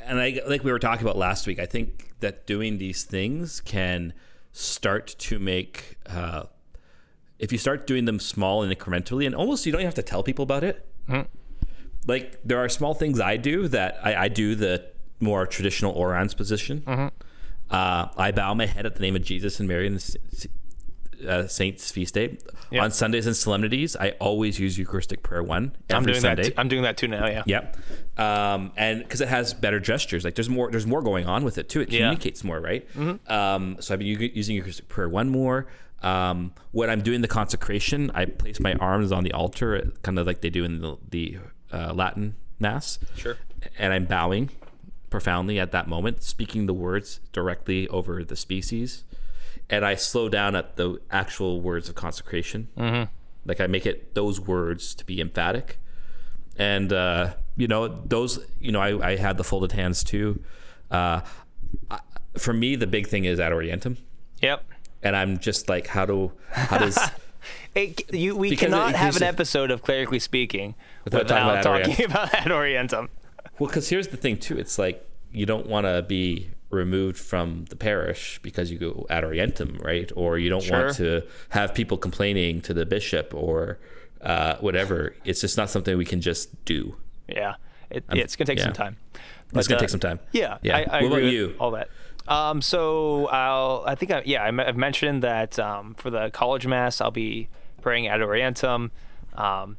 [0.00, 3.60] and I, like we were talking about last week, I think that doing these things
[3.60, 4.12] can
[4.52, 5.96] start to make.
[6.06, 6.44] Uh,
[7.38, 10.02] if you start doing them small and incrementally, and almost you don't even have to
[10.02, 10.86] tell people about it.
[12.06, 14.84] Like there are small things I do that I, I do the
[15.20, 16.82] more traditional orans position.
[17.70, 20.48] Uh, I bow my head at the name of Jesus and Mary and the
[21.26, 22.38] uh, Saints feast day.
[22.70, 22.84] Yeah.
[22.84, 26.42] On Sundays and solemnities, I always use Eucharistic prayer one every I'm doing Sunday.
[26.44, 26.48] that.
[26.50, 27.26] T- I'm doing that too now.
[27.26, 27.42] Yeah.
[27.46, 27.76] Yep.
[28.18, 31.58] Um, and because it has better gestures, like there's more, there's more going on with
[31.58, 31.80] it too.
[31.80, 32.00] It Yeah.
[32.00, 32.86] communicates more, right?
[33.28, 35.66] Um, so I've been using Eucharistic prayer one more.
[36.02, 40.26] Um, when I'm doing the consecration, I place my arms on the altar, kind of
[40.26, 41.38] like they do in the, the
[41.72, 42.98] uh, Latin mass.
[43.16, 43.36] Sure.
[43.78, 44.50] And I'm bowing
[45.10, 49.04] profoundly at that moment, speaking the words directly over the species.
[49.70, 52.68] And I slow down at the actual words of consecration.
[52.76, 53.10] Mm-hmm.
[53.46, 55.78] Like I make it those words to be emphatic
[56.58, 60.42] and uh, you know those you know I, I had the folded hands too
[60.90, 61.22] uh,
[61.90, 62.00] I-
[62.36, 63.96] for me the big thing is ad orientem
[64.42, 64.62] Yep.
[65.02, 66.98] and i'm just like how do how does
[67.74, 71.80] It, you, we Because cannot have an episode of clerically speaking Without without, talking about
[71.80, 73.08] Ad talking about ad orientem.
[73.58, 77.66] well because here's the thing too it's like you don't want to be removed from
[77.66, 81.96] the parish because you go ad orientem right or you don't want to have people
[81.98, 83.78] complaining to the bishop or
[84.22, 86.96] uh, whatever it's just not something we can just do
[87.28, 87.54] Yeah,
[87.90, 88.64] it, it's gonna take yeah.
[88.64, 88.96] some time.
[89.54, 90.78] it's gonna uh, take some time Yeah, Yeah.
[90.78, 91.54] I, I What about you?
[91.58, 91.88] All that.
[92.28, 97.00] Um, so I'll, I think I, yeah, I've mentioned that um, for the college mass,
[97.00, 97.48] I'll be
[97.80, 98.90] praying ad orientem.
[99.34, 99.76] Um,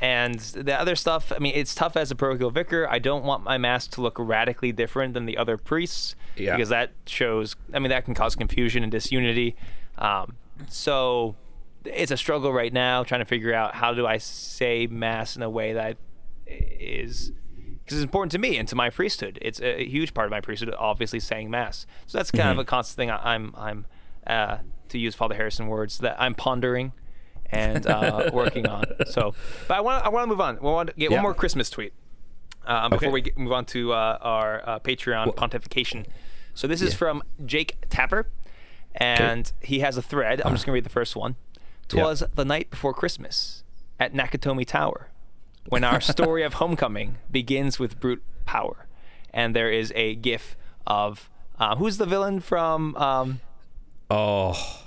[0.00, 2.88] and the other stuff, I mean, it's tough as a parochial vicar.
[2.88, 6.56] I don't want my mass to look radically different than the other priests Yeah.
[6.56, 9.56] because that shows, I mean, that can cause confusion and disunity.
[9.98, 10.36] Um,
[10.68, 11.36] so
[11.84, 15.42] it's a struggle right now trying to figure out how do I say mass in
[15.42, 15.96] a way that
[16.46, 17.32] is
[17.84, 19.38] because it's important to me and to my priesthood.
[19.42, 21.86] It's a huge part of my priesthood, obviously saying mass.
[22.06, 23.86] So that's kind of a constant thing I, I'm I'm
[24.26, 24.58] uh,
[24.88, 26.92] to use Father Harrison words that I'm pondering
[27.52, 28.84] and uh, working on.
[29.06, 29.34] So,
[29.68, 30.56] but I want I want to move on.
[30.56, 31.16] We want to get Yeah.
[31.18, 31.92] one more Christmas tweet
[32.66, 33.12] um, before Okay.
[33.12, 36.06] we get, move on to uh, our uh, Patreon pontification.
[36.54, 38.26] So this is from Jake Tapper,
[38.94, 40.42] and he has a thread.
[40.44, 41.36] I'm just gonna read the first one.
[41.92, 42.02] Yeah.
[42.02, 43.64] Twas the night before Christmas
[43.98, 45.08] at Nakatomi Tower,
[45.68, 48.86] when our story of homecoming begins with brute power,
[49.32, 52.94] and there is a GIF of uh, who's the villain from?
[52.96, 53.40] Um,
[54.10, 54.86] oh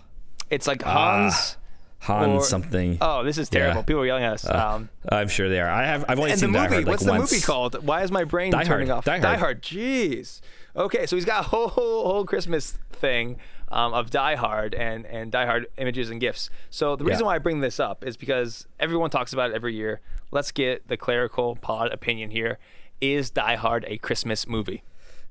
[0.49, 1.57] it's like Hans.
[2.03, 3.75] Han or- something Oh, this is terrible.
[3.75, 3.79] Yeah.
[3.79, 4.49] Uh, People are yelling at us.
[4.49, 6.85] um, i'm sure they are i have i've only and the seen Die movie, Hard,
[6.85, 7.85] like, what's the movie called?
[7.85, 8.97] Why is my brain Die turning Hard.
[8.99, 9.05] off?
[9.05, 9.21] Die Hard.
[9.23, 9.61] Die Hard.
[9.61, 10.41] Jeez.
[10.75, 13.37] Okay, so he's got a whole whole, whole Christmas thing
[13.71, 16.49] um, of Die Hard and and Die Hard images and gifs.
[16.69, 17.27] So the reason Yeah.
[17.27, 19.99] why I bring this up is because everyone talks about it every year.
[20.31, 22.57] Let's get the clerical pod opinion here.
[23.01, 24.83] Is Die Hard a Christmas movie?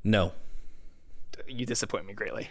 [0.04, 0.32] no
[1.48, 2.48] You disappoint me greatly.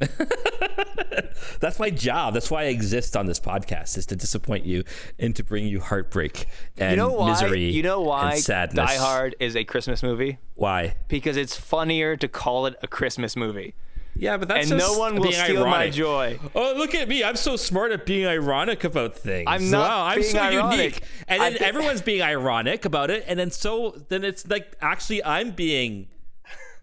[1.60, 2.34] That's my job.
[2.34, 4.84] That's why I exist on this podcast is to disappoint you
[5.18, 7.30] and to bring you heartbreak and You know why?
[7.30, 7.64] misery.
[7.70, 8.86] you know why and sadness.
[8.90, 10.38] Die Hard is a Christmas movie?
[10.54, 10.94] Why?
[11.08, 13.74] Because it's funnier to call it a Christmas movie,
[14.14, 16.38] Yeah, but that's and no one will steal my joy.
[16.54, 17.22] Oh, look at me!
[17.24, 19.44] I'm so smart at being ironic about things.
[19.48, 20.78] I'm not Wow, I'm so ironic.
[20.78, 21.02] unique.
[21.28, 24.76] And I then thi- everyone's being ironic about it, and then so then it's like
[24.80, 26.08] actually I'm being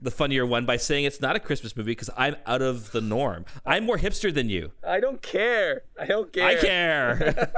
[0.06, 3.02] the funnier one by saying it's not a Christmas movie because I'm out of the
[3.02, 3.46] norm.
[3.66, 4.72] I'm more hipster than you.
[4.88, 5.82] I don't care.
[6.00, 6.48] I don't care.
[6.48, 7.52] I care.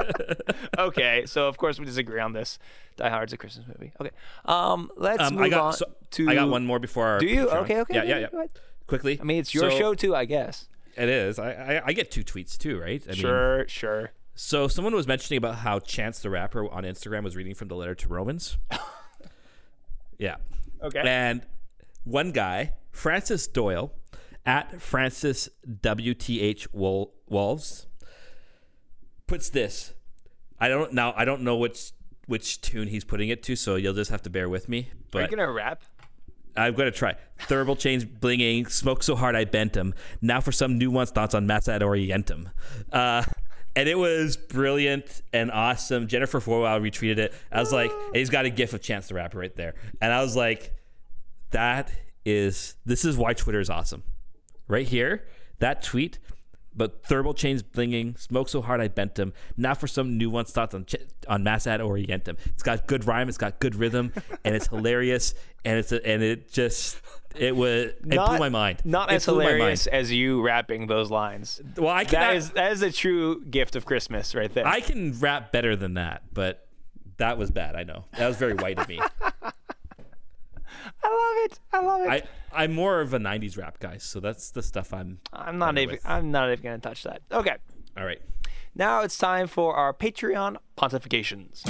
[0.80, 2.58] okay, so of course we disagree on this.
[2.96, 3.92] Die Hard's a Christmas movie.
[4.02, 4.10] Okay,
[4.46, 6.30] um, let's um, move I got on so, to.
[6.30, 7.06] I got one more before.
[7.06, 7.50] Our Do you?
[7.50, 7.96] Okay, okay.
[7.96, 8.46] Yeah, yeah, yeah.
[8.88, 9.20] Quickly.
[9.22, 10.68] I mean, it's your So- show too, I guess.
[10.96, 11.38] It is.
[11.38, 13.04] I, I I get two tweets too, right?
[13.06, 14.12] I mean, Sure, sure.
[14.34, 17.76] So someone was mentioning about how Chance the Rapper on Instagram was reading from the
[17.76, 18.58] letter to Romans.
[20.18, 20.36] yeah.
[20.82, 21.02] Okay.
[21.04, 21.42] And
[22.08, 23.91] one guy, Francis Doyle,
[24.46, 27.88] at Francis WTH Wol- Wolves,
[29.28, 29.93] puts this.
[30.60, 31.13] I don't now.
[31.15, 31.91] I don't know which
[32.26, 34.80] which tune he's putting it to, so you'll just have to bear with me.
[34.80, 35.84] Are you But gonna rap?
[36.56, 37.15] I'm gonna try.
[37.41, 39.93] Thermal chains blinging, smoke so hard I bent bent 'em.
[40.22, 42.52] Now for some nuanced thoughts on Mass ad orientem.
[42.91, 43.24] Uh,
[43.76, 46.08] and it was brilliant and awesome.
[46.08, 47.34] Jennifer Forwell retweeted it.
[47.52, 49.76] I was like, he's got a gif of Chance the Rapper right there.
[50.02, 50.74] And I was like,
[51.52, 51.92] that
[52.26, 54.04] is this is why Twitter is awesome.
[54.68, 55.26] Right here,
[55.60, 56.20] that tweet.
[56.76, 59.34] But thermal chains blinging, smoke so hard I bent 'em.
[59.58, 62.38] Now for some nuanced thoughts on ch- on Mass ad orientem.
[62.54, 64.14] It's got good rhyme, it's got good rhythm,
[64.46, 65.34] and it's hilarious,
[65.66, 67.02] and it's a, and it just
[67.36, 68.82] it was it blew my mind.
[68.86, 69.56] Not It as blew my mind.
[69.56, 71.60] hilarious as you rapping those lines.
[71.78, 74.68] Well, I That can is that is a true gift of Christmas right there.
[74.68, 76.68] I can rap better than that, but
[77.18, 77.76] that was bad.
[77.76, 79.00] I know that was very white of me.
[81.04, 81.60] I love it.
[81.73, 82.10] I love it.
[82.54, 85.19] I I'm more of a '90s rap guy, so that's the stuff I'm.
[85.34, 85.95] I'm not even.
[85.95, 86.06] with.
[86.06, 87.21] I'm not even gonna touch that.
[87.32, 87.56] Okay.
[87.97, 88.21] All right.
[88.76, 91.63] Now it's time for our Patreon pontifications.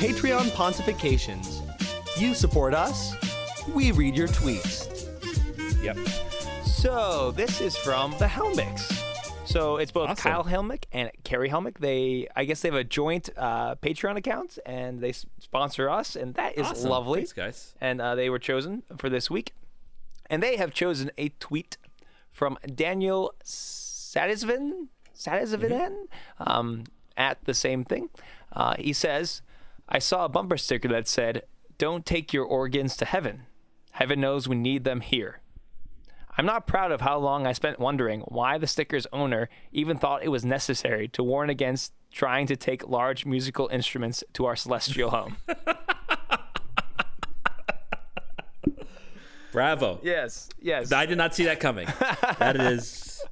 [0.00, 1.60] Patreon pontifications.
[2.18, 3.14] You support us,
[3.72, 4.88] we read your tweets.
[5.82, 5.96] Yep.
[6.66, 9.01] So this is from the Helmicks.
[9.52, 10.32] So it's both Awesome.
[10.32, 11.76] Kyle Helmick and Carrie Helmick.
[11.78, 16.34] They, I guess, they have a joint uh, Patreon account, and they sponsor us, and
[16.36, 16.88] that is Awesome.
[16.88, 17.20] lovely.
[17.20, 17.74] Thanks, guys.
[17.78, 19.52] And uh, they were chosen for this week,
[20.30, 21.76] and they have chosen a tweet
[22.30, 26.06] from Daniel Sadisvin, Sadisvinen,
[26.38, 26.84] um,
[27.18, 28.08] at the same thing.
[28.52, 29.42] Uh, he says,
[29.86, 31.42] "I saw a bumper sticker that said."
[31.78, 33.42] Don't take your organs to heaven.
[33.92, 35.40] Heaven knows we need them here.
[36.36, 40.22] I'm not proud of how long I spent wondering why the sticker's owner even thought
[40.22, 45.10] it was necessary to warn against trying to take large musical instruments to our celestial
[45.10, 45.36] home.
[49.52, 50.00] Bravo.
[50.02, 50.90] yes, yes.
[50.92, 51.86] I did not see that coming.
[52.38, 53.22] that is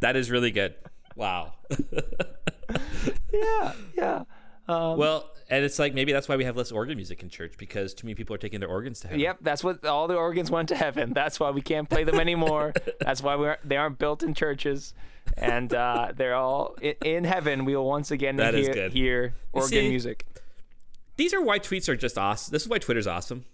[0.00, 0.74] that is really good.
[1.14, 1.52] Wow.
[3.32, 4.22] yeah, yeah.
[4.68, 7.94] Well, and it's like maybe that's why we have less organ music in church because
[7.94, 9.20] too many people are taking their organs to heaven.
[9.20, 11.12] Yep, that's what all the organs went to heaven.
[11.14, 12.74] That's why we can't play them anymore.
[13.00, 14.92] that's why we aren't, they aren't built in churches,
[15.36, 17.64] and uh, they're all in, in heaven.
[17.64, 20.26] We will once again That hear, hear organ see, music.
[21.16, 22.52] These are why tweets are just awesome.
[22.52, 23.44] This is why Twitter's awesome.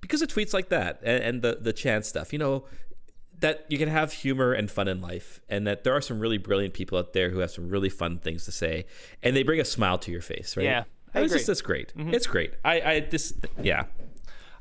[0.00, 2.32] Because of tweets like that and, and the the chance stuff.
[2.32, 2.64] You know,
[3.40, 6.38] that you can have humor and fun in life and that there are some really
[6.38, 8.86] brilliant people out there who have some really fun things to say
[9.22, 10.64] and they bring a smile to your face, right?
[10.64, 11.38] Yeah, I it's agree.
[11.38, 11.92] just that's great.
[11.96, 12.54] It's great.
[12.64, 13.84] I I this yeah.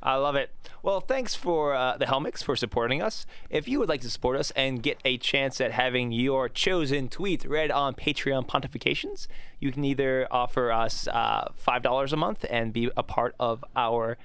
[0.03, 0.51] I love it.
[0.83, 3.25] Well, thanks for uh, the Helmicks for supporting us.
[3.49, 7.09] If you would like to support us and get a chance at having your chosen
[7.09, 9.25] tweet read on Patreon Pontifications,
[9.59, 14.19] you can either offer us uh, $5 a month and be a part of our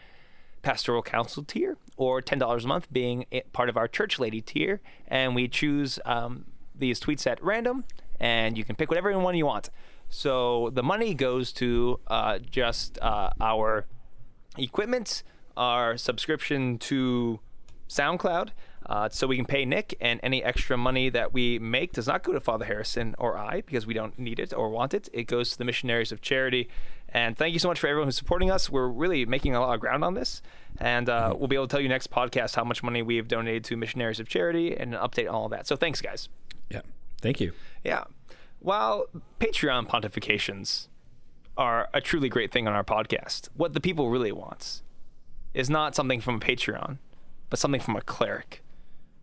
[0.60, 4.80] pastoral council tier, or $10 a month being part of our church lady tier.
[5.06, 7.84] And we choose um, these tweets at random,
[8.18, 9.68] and you can pick whatever one you want.
[10.08, 13.84] So the money goes to uh, just uh, our
[14.56, 15.22] equipment,
[15.58, 17.38] our subscription to
[17.90, 18.48] SoundCloud,
[18.86, 22.22] uh, so we can pay Nick, and any extra money that we make does not
[22.22, 25.10] go to Father Harrison or I because we don't need it or want it.
[25.12, 26.66] It goes to the missionaries of charity.
[27.12, 28.70] And thank you so much for everyone who's supporting us.
[28.70, 30.42] We're really making a lot of ground on this,
[30.78, 33.64] and uh, we'll be able to tell you next podcast how much money we've donated
[33.64, 35.66] to missionaries of charity and an update on all that.
[35.66, 36.28] So thanks, guys.
[36.70, 36.82] Yeah.
[37.20, 37.52] Thank you.
[37.84, 38.04] Yeah.
[38.60, 39.06] While
[39.40, 40.86] Patreon pontifications
[41.56, 44.82] are a truly great thing on our podcast, what the people really want
[45.52, 46.98] is not something from a Patreon,
[47.48, 48.62] but something from a cleric.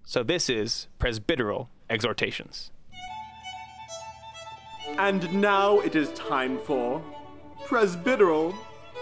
[0.03, 2.71] So this is presbyteral exhortations.
[4.97, 7.03] And now it is time for
[7.67, 8.55] presbyteral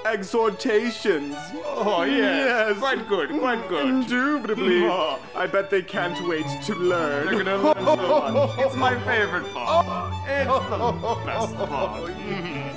[0.06, 1.36] exhortations.
[1.65, 2.78] Oh, yes.
[2.78, 3.88] Quite good, quite good.
[3.88, 4.86] Indubitably.
[4.95, 5.19] Oh.
[5.36, 7.25] I bet they can't wait to learn.
[7.25, 7.95] They're gonna learn so
[8.32, 8.60] much.
[8.65, 9.86] It's my favorite part.
[9.88, 12.10] Oh, it's oh, the oh, best part.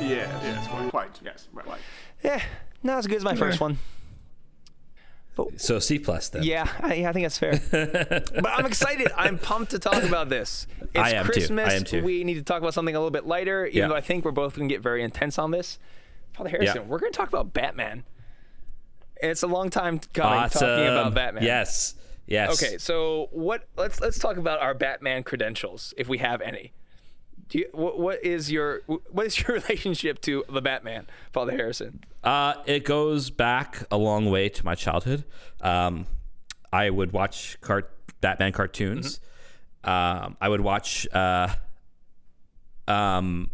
[0.00, 0.40] Yes.
[0.42, 0.90] Yes, quite.
[0.90, 1.20] Quite.
[1.24, 1.48] Yes.
[1.54, 1.80] Quite.
[2.24, 2.42] Yeah,
[2.82, 3.78] not as good as my first one.
[5.56, 6.42] So C plus then.
[6.42, 7.60] Yeah, I, yeah, I think that's fair.
[7.70, 9.08] but I'm excited.
[9.16, 10.66] I'm pumped to talk about this.
[10.80, 11.30] It's I am too.
[11.30, 11.72] I Christmas.
[11.74, 12.02] am too.
[12.04, 13.88] We need to talk about something a little bit lighter, even Yeah.
[13.88, 15.78] though I think we're both going to get very intense on this.
[16.32, 16.88] Father Harrison, Yeah.
[16.88, 18.04] we're going to talk about Batman.
[19.20, 21.44] It's a long time coming ah, talking about um, Batman.
[21.44, 21.94] Yes.
[22.26, 22.62] Yes.
[22.62, 23.66] Okay, so what?
[23.76, 26.72] Let's let's talk about our Batman credentials, if we have any.
[27.48, 32.04] Do you, what, what is your what is your relationship to the Batman, Father Harrison?
[32.22, 35.24] Uh, it goes back a long way to my childhood.
[35.60, 36.06] Um,
[36.72, 39.20] I would watch cart- Batman cartoons.
[39.84, 40.24] Mm-hmm.
[40.24, 41.06] Um, I would watch.
[41.12, 41.48] Uh,
[42.86, 43.50] um,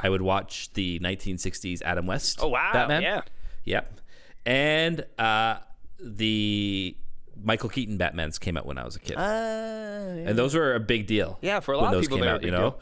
[0.00, 2.40] I would watch the 1960s Adam West.
[2.42, 2.70] Oh wow!
[2.72, 3.02] Batman.
[3.02, 3.20] Yeah.
[3.64, 4.00] Yep.
[4.44, 5.58] And uh,
[6.00, 6.96] the
[7.42, 11.06] Michael Keaton Batmans came out when I was a kid, and those were a big
[11.06, 11.38] deal.
[11.40, 12.80] Yeah, for a lot of those people, came out, you know, deal.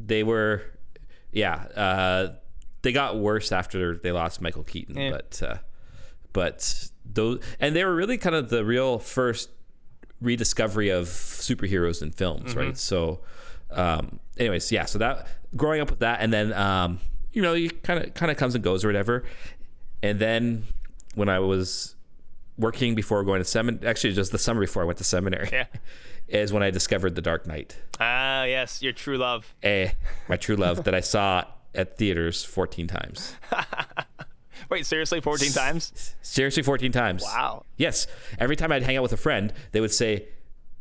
[0.00, 0.62] They were,
[1.32, 1.54] yeah.
[1.76, 2.32] Uh,
[2.82, 5.10] they got worse after they lost Michael Keaton, Yeah.
[5.10, 5.56] but uh,
[6.32, 9.50] but those and they were really kind of the real first
[10.20, 12.58] rediscovery of superheroes in films, Mm-hmm.
[12.58, 12.78] right?
[12.78, 13.20] So,
[13.70, 14.84] um, anyways, yeah.
[14.86, 17.00] So that growing up with that, and then um,
[17.32, 19.24] you know, you kind of kind of comes and goes or whatever.
[20.02, 20.64] And then
[21.14, 21.94] when I was
[22.56, 25.66] working before going to seminary, actually just the summer before I went to seminary, Yeah.
[26.32, 29.54] is when I discovered The Dark Knight, Ah, yes, your true love.
[29.62, 29.90] eh,
[30.28, 33.34] my true love that I saw at theaters 14 times.
[34.70, 36.14] Wait, seriously, 14 times?
[36.22, 37.22] Seriously, 14 times.
[37.22, 37.64] Wow.
[37.76, 38.06] Yes.
[38.38, 40.26] Every time I'd hang out with a friend, they would say,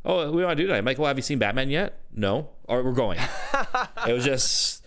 [0.05, 0.79] Oh, we want to do tonight?
[0.79, 1.99] I'm like, Well, have you seen Batman yet?
[2.13, 2.49] No.
[2.65, 3.19] Or we're going.
[4.07, 4.85] it was just,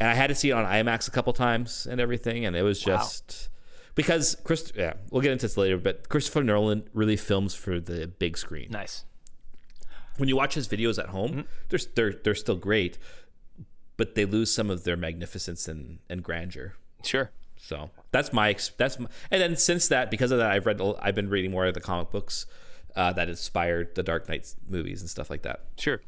[0.00, 2.44] and I had to see it on IMAX a couple times and everything.
[2.46, 3.48] And it was just
[3.94, 8.06] because Chris, yeah, we'll get into this later, but Christopher Nolan really films for the
[8.06, 8.68] big screen.
[8.70, 9.04] Nice.
[10.16, 11.40] When you watch his videos at home, Mm-hmm.
[11.68, 12.98] they're, they're, they're still great,
[13.96, 16.74] but they lose some of their magnificence and, and grandeur.
[17.02, 17.30] Sure.
[17.56, 21.14] So that's my that's my, and then since that because of that I've read I've
[21.14, 22.44] been reading more of the comic books
[22.94, 25.60] uh, that inspired the Dark Knight movies and stuff like that.
[25.78, 26.00] Sure.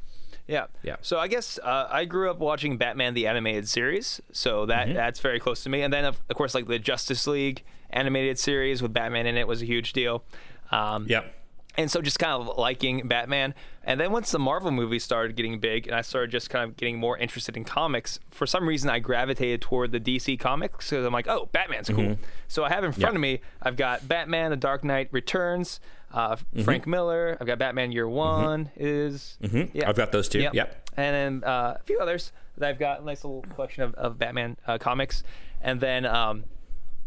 [0.46, 0.66] Yeah.
[0.82, 0.96] Yeah.
[1.00, 5.18] So I guess uh, I grew up watching Batman the animated series, so that that's
[5.20, 5.80] very close to me.
[5.82, 9.48] And then of, of course like the Justice League animated series with Batman in it
[9.48, 10.24] was a huge deal.
[10.70, 11.32] Um, Yep.
[11.76, 13.54] And so just kind of liking Batman.
[13.84, 16.76] And then once the Marvel movies started getting big, and I started just kind of
[16.76, 21.04] getting more interested in comics, for some reason I gravitated toward the DC comics because
[21.04, 22.18] I'm like, oh, Batman's cool.
[22.48, 25.80] So I have in front of me, I've got Batman: The Dark Knight Returns,
[26.12, 27.36] uh, Frank Miller.
[27.40, 29.88] I've got Batman Year One is yeah.
[29.88, 30.40] I've got those two.
[30.40, 30.54] Yep.
[30.54, 30.90] Yep.
[30.96, 34.18] And then uh, a few others that I've got a nice little collection of, of
[34.18, 35.22] Batman uh, comics.
[35.60, 36.44] And then um,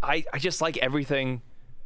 [0.01, 1.41] I, I just like everything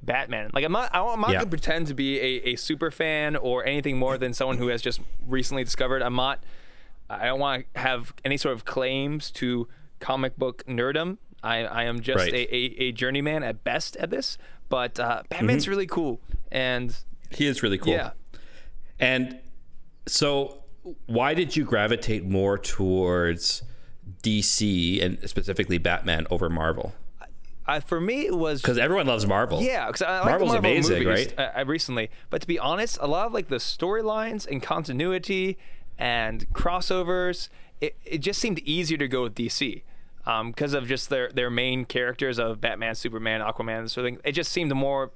[0.05, 0.51] Batman.
[0.53, 1.39] Like I'm not I'm not Yeah.
[1.39, 4.81] gonna pretend to be a, a super fan or anything more than someone who has
[4.81, 6.01] just recently discovered.
[6.01, 6.43] I'm not
[7.09, 9.67] I don't want to have any sort of claims to
[9.99, 11.17] comic book nerdom.
[11.43, 12.33] I, I am just Right.
[12.33, 14.37] a, a, a journeyman at best at this.
[14.69, 15.27] But uh, Mm-hmm.
[15.29, 16.19] Batman's really cool.
[16.51, 16.95] And
[17.29, 17.93] He is really cool.
[17.93, 18.11] yeah.
[18.99, 19.39] And
[20.07, 20.63] so
[21.05, 23.61] why did you gravitate more towards
[24.23, 26.93] DC and specifically Batman over Marvel?
[27.65, 29.61] I, for me, it was Because everyone loves Marvel.
[29.61, 31.39] Yeah, because I like Marvel's Marvel amazing, movies, right?
[31.55, 35.57] uh, uh, recently, but to be honest, a lot of like the storylines and continuity
[35.97, 37.49] and crossovers,
[37.79, 39.83] it, it just seemed easier to go with DC
[40.47, 44.19] because of just their their main characters of Batman, Superman, Aquaman, and sort of thing.
[44.23, 45.11] It just seemed more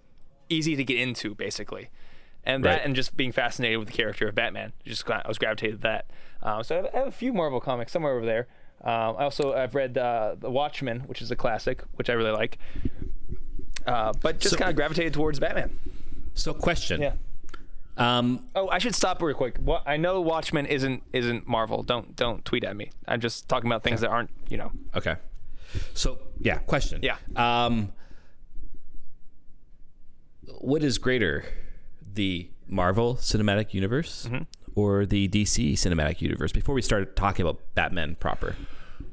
[0.50, 1.90] easy to get into, basically.
[2.46, 2.82] And that, Right.
[2.86, 6.06] and just being fascinated with the character of Batman, just I was gravitated to that.
[6.42, 8.48] Um, so I have, I have a few Marvel comics somewhere over there.
[8.84, 12.32] Um, I also I've read uh, The Watchmen, which is a classic, which I really
[12.32, 12.58] like.
[13.86, 15.80] Uh, but just So- kind of gravitated towards Batman.
[16.34, 17.02] So question.
[17.02, 17.14] Yeah.
[17.98, 19.58] Um, Oh, I should stop real quick.
[19.58, 21.82] What I know Watchmen isn't isn't Marvel.
[21.82, 22.92] Don't don't tweet at me.
[23.08, 24.72] I'm just talking about things that aren't you know.
[24.96, 25.16] Okay.
[25.96, 27.00] So yeah, question.
[27.02, 27.18] Yeah.
[27.36, 27.92] Um,
[30.60, 31.46] what is greater,
[32.14, 34.44] the Marvel Cinematic Universe Mm-hmm.
[34.78, 36.52] Or the DC Cinematic Universe?
[36.52, 38.56] Before we start talking about Batman proper.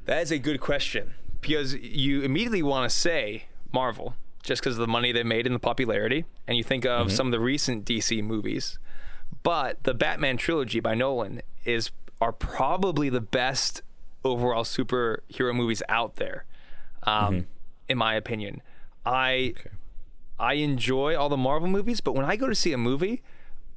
[0.04, 4.80] That is a good question because you immediately want to say Marvel just because of
[4.80, 7.86] the money they made and the popularity, and you think of some of the recent
[7.86, 8.78] DC movies.
[9.42, 11.90] But the Batman trilogy by Nolan is
[12.20, 13.80] are probably the best
[14.22, 16.44] overall superhero movies out there,
[17.04, 17.46] um,
[17.88, 18.60] in my opinion.
[19.06, 19.54] I
[20.38, 23.22] I enjoy all the Marvel movies, but when I go to see a movie,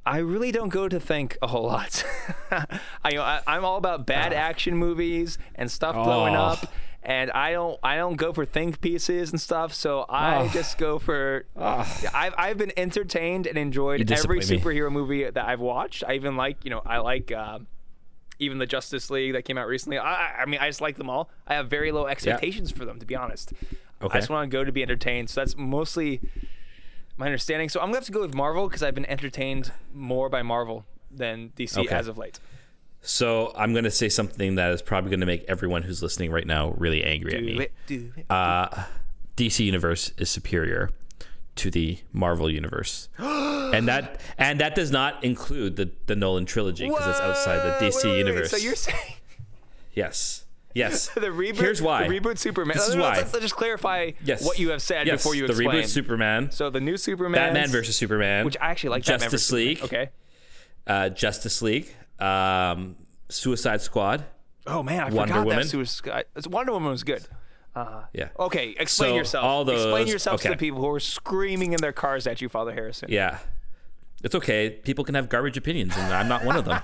[0.08, 2.02] I really don't go to think a whole lot.
[2.50, 2.66] I,
[3.04, 4.36] I I'm all about bad ah.
[4.36, 6.40] action movies and stuff blowing Oh.
[6.40, 9.74] up and I don't I don't go for think pieces and stuff.
[9.74, 10.50] So I ah.
[10.52, 11.44] just go for.
[11.56, 11.86] Ah.
[12.14, 14.58] I've I've been entertained and enjoyed every disappoint me.
[14.58, 16.04] superhero movie that I've watched.
[16.06, 17.30] I even like you know I like.
[17.30, 17.60] Uh,
[18.40, 19.98] even the Justice League that came out recently.
[19.98, 21.28] I, I- mean, I just like them all.
[21.48, 23.52] I have very low expectations for them, to be honest.
[24.00, 24.16] Okay.
[24.16, 25.28] I just want to go to be entertained.
[25.28, 26.20] So that's mostly
[27.18, 27.68] my understanding.
[27.68, 30.86] So I'm gonna have to go with Marvel because I've been entertained more by Marvel
[31.10, 31.94] than DC Okay.
[31.94, 32.38] as of late.
[33.00, 36.32] So I'm going to say something that is probably going to make everyone who's listening
[36.32, 37.58] right now really angry at Do me.
[37.60, 38.26] it, do it.
[38.28, 38.68] Uh,
[39.36, 40.90] DC Universe is superior
[41.56, 46.88] to the Marvel Universe, and that and that does not include the the Nolan trilogy
[46.88, 48.18] because it's outside the DC wait, wait, wait.
[48.18, 48.50] universe.
[48.50, 49.14] So you're saying
[49.94, 50.44] yes,
[50.78, 51.08] yes.
[51.14, 51.56] the reboot?
[51.56, 52.06] Here's why.
[52.08, 52.76] The reboot Superman.
[52.76, 53.16] This is no, no, why.
[53.18, 54.44] Let's, let's just clarify Yes.
[54.44, 55.82] what you have said yes, before you the explain.
[55.82, 57.32] reboot Superman, so the new Superman.
[57.52, 59.02] Batman versus Superman, Which I actually like.
[59.02, 59.66] Justice Superman.
[59.68, 60.10] League, Okay.
[60.86, 62.96] uh, Justice League, um,
[63.28, 64.24] Suicide Squad.
[64.66, 65.56] Oh man, I Wonder forgot Woman.
[65.62, 66.24] that Suicide.
[66.46, 67.26] Wonder Woman was good.
[68.12, 68.28] Yeah.
[68.40, 69.44] Okay, explain So, yourself.
[69.44, 72.48] all explain those- yourself to the people who are screaming in their cars at you,
[72.48, 73.08] Father Harrison.
[73.10, 73.38] Yeah.
[74.24, 74.70] It's okay.
[74.82, 76.80] People can have garbage opinions, and I'm not one of them.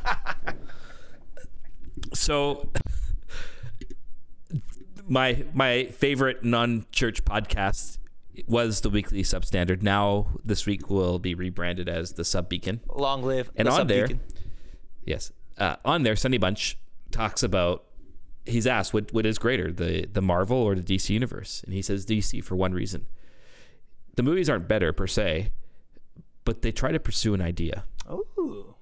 [2.14, 2.70] so,
[5.08, 7.98] my my favorite non-church podcast
[8.46, 9.82] was the weekly substandard.
[9.82, 12.80] Now, this week will be rebranded as the Sub Beacon.
[12.88, 14.08] Long live And the on there,
[15.04, 16.78] yes, uh, on there, Sonny Bunch
[17.10, 17.84] talks about.
[18.46, 21.80] He's asked what what is greater, the the Marvel or the DC universe, and he
[21.80, 23.06] says DC for one reason.
[24.16, 25.50] The movies aren't better per se,
[26.44, 28.74] but they try to pursue an idea, Ooh,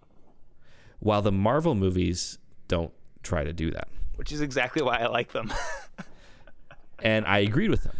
[0.98, 2.92] while the Marvel movies don't
[3.22, 3.88] try to do that.
[4.16, 5.52] which is exactly why I like them.
[7.02, 7.92] and I agreed with him.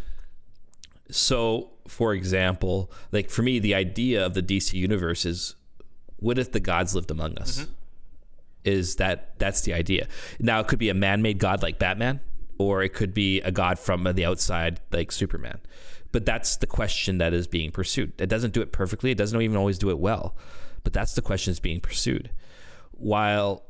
[1.11, 5.57] So, for example, like for me, the idea of the DC universe is,
[6.16, 7.61] what if the gods lived among us?
[7.61, 7.72] Mm-hmm.
[8.64, 10.07] Is that that's the idea?
[10.38, 12.20] Now, it could be a man-made god like Batman,
[12.59, 15.61] or it could be a god from the outside like Superman.
[16.12, 18.12] But that's the question that is being pursued.
[18.20, 19.11] It doesn't do it perfectly.
[19.11, 20.36] It doesn't even always do it well.
[20.84, 22.30] But that's the question that's being pursued.
[22.92, 23.64] While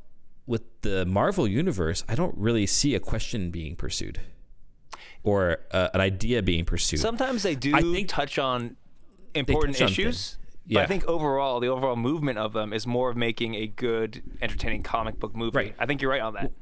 [0.46, 4.20] with the Marvel universe, I don't really see a question being pursued
[5.24, 7.00] or uh, an idea being pursued.
[7.00, 8.76] Sometimes they do I think- touch on
[9.34, 10.04] important touch on issues.
[10.04, 10.38] things.
[10.74, 14.22] But I think overall, the overall movement of them is more of making a good,
[14.40, 15.56] entertaining comic book movie.
[15.56, 15.74] Right.
[15.78, 16.52] I think you're right on that.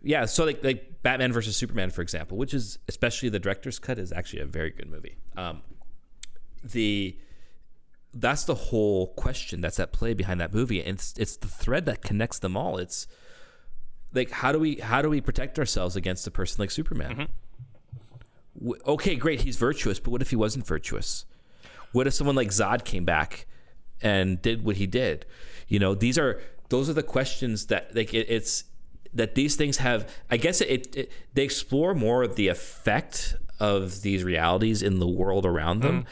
[0.00, 3.98] yeah, so like like Batman versus Superman, for example, which is especially the director's cut,
[3.98, 5.16] is actually a very good movie.
[5.36, 5.62] Um,
[6.62, 7.18] the
[8.14, 11.84] that's the whole question that's at play behind that movie, and it's it's the thread
[11.86, 12.78] that connects them all.
[12.78, 13.06] It's
[14.14, 17.08] like how do we how do we protect ourselves against a person like Superman?
[17.10, 17.28] W-
[18.86, 21.24] Okay, great, he's virtuous, but what if he wasn't virtuous?
[21.92, 23.46] What if someone like Zod came back
[24.02, 25.26] and did what he did?
[25.68, 28.64] You know, these are those are the questions that like it, it's
[29.14, 30.10] that these things have.
[30.30, 35.06] I guess it, it they explore more of the effect of these realities in the
[35.06, 36.06] world around them.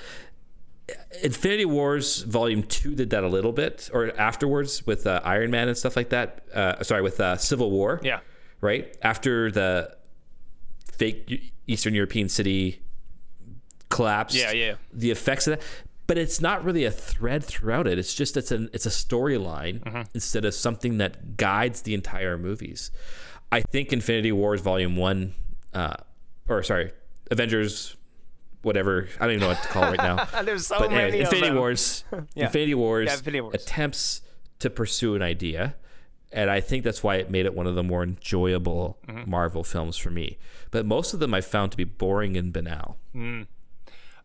[1.22, 5.68] Infinity Wars Volume Two did that a little bit, or afterwards with uh, Iron Man
[5.68, 6.44] and stuff like that.
[6.54, 8.00] Uh, sorry, with uh, Civil War.
[8.02, 8.20] Yeah.
[8.60, 9.96] Right after the
[10.92, 12.80] fake Eastern European city
[13.88, 14.36] collapsed.
[14.36, 14.74] Yeah, yeah.
[14.92, 15.66] The effects of that,
[16.06, 17.98] but it's not really a thread throughout it.
[17.98, 20.02] It's just it's an it's a storyline Mm-hmm.
[20.14, 22.90] instead of something that guides the entire movies.
[23.52, 25.34] I think Infinity Wars Volume One,
[25.72, 25.94] uh,
[26.48, 26.92] or sorry,
[27.30, 27.96] Avengers,
[28.62, 30.24] whatever I don't even know what to call it right now.
[30.42, 31.56] There's so but many anyway, Infinity.
[31.56, 32.04] Wars,
[32.34, 32.46] Yeah.
[32.46, 33.54] Infinity Wars, Yeah, Infinity Wars.
[33.54, 34.20] attempts
[34.58, 35.76] to pursue an idea,
[36.32, 39.30] and I think that's why it made it one of the more enjoyable Mm-hmm.
[39.30, 40.38] Marvel films for me.
[40.70, 42.96] But most of them I found to be boring and banal.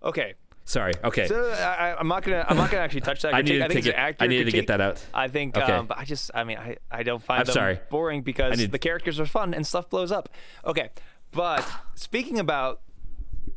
[0.03, 0.33] Okay.
[0.65, 0.93] Sorry.
[1.03, 1.27] Okay.
[1.27, 2.45] So I, I'm not gonna.
[2.47, 3.33] I'm not gonna actually touch that.
[3.33, 5.03] I needed I to think an it- I needed to get that out.
[5.13, 5.57] I think.
[5.57, 5.71] Okay.
[5.71, 6.31] Um, but I just.
[6.33, 6.77] I mean, I.
[6.91, 7.79] I don't find I'm them sorry.
[7.89, 10.29] boring because need- the characters are fun and stuff blows up.
[10.65, 10.89] Okay.
[11.31, 12.81] But speaking about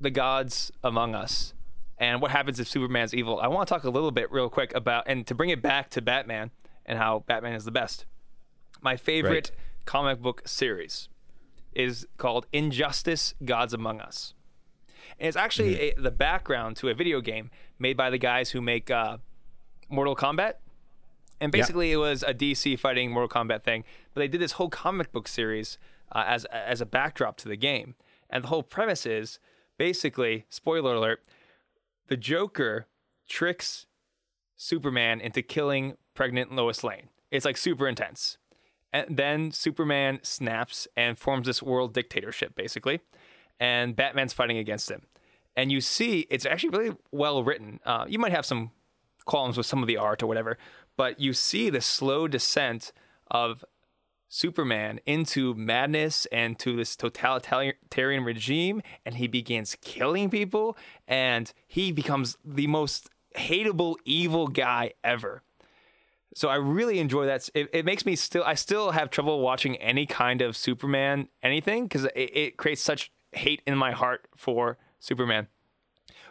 [0.01, 1.55] the gods among us
[1.99, 4.73] and what happens if Superman's evil, I want to talk a little bit real quick
[4.75, 6.51] about and to bring it back to Batman
[6.87, 8.07] and how Batman is the best.
[8.85, 9.87] My favorite Right.
[9.87, 11.09] comic book series
[11.73, 14.35] is called Injustice: Gods Among Us.
[15.19, 16.01] And it's actually Mm-hmm.
[16.01, 19.19] a, the background to a video game made by the guys who make uh,
[19.89, 20.55] Mortal Kombat.
[21.41, 24.69] And basically, it was a DC fighting Mortal Kombat thing, but they did this whole
[24.69, 25.79] comic book series
[26.13, 27.95] uh, as as a backdrop to the game.
[28.31, 29.39] And the whole premise is
[29.79, 31.23] basically, spoiler alert,
[32.09, 32.87] the Joker
[33.29, 33.87] tricks
[34.57, 37.09] Superman into killing pregnant Lois Lane.
[37.31, 38.39] It's like super intense.
[38.95, 43.01] And then Superman snaps and forms this world dictatorship, basically.
[43.59, 45.03] And Batman's fighting against him.
[45.57, 47.81] And you see, it's actually really well written.
[47.85, 48.71] Uh, you might have some
[49.25, 50.59] qualms with some of the art or whatever,
[50.97, 52.93] but you see the slow descent
[53.31, 53.65] of
[54.29, 60.77] Superman into madness and to this totalitarian regime, and he begins killing people,
[61.07, 65.43] and he becomes the most hateable, evil guy ever.
[66.35, 67.49] So I really enjoy that.
[67.55, 71.85] It, it makes me still, I still have trouble watching any kind of Superman anything
[71.85, 75.47] because it, it creates such hate in my heart for Superman.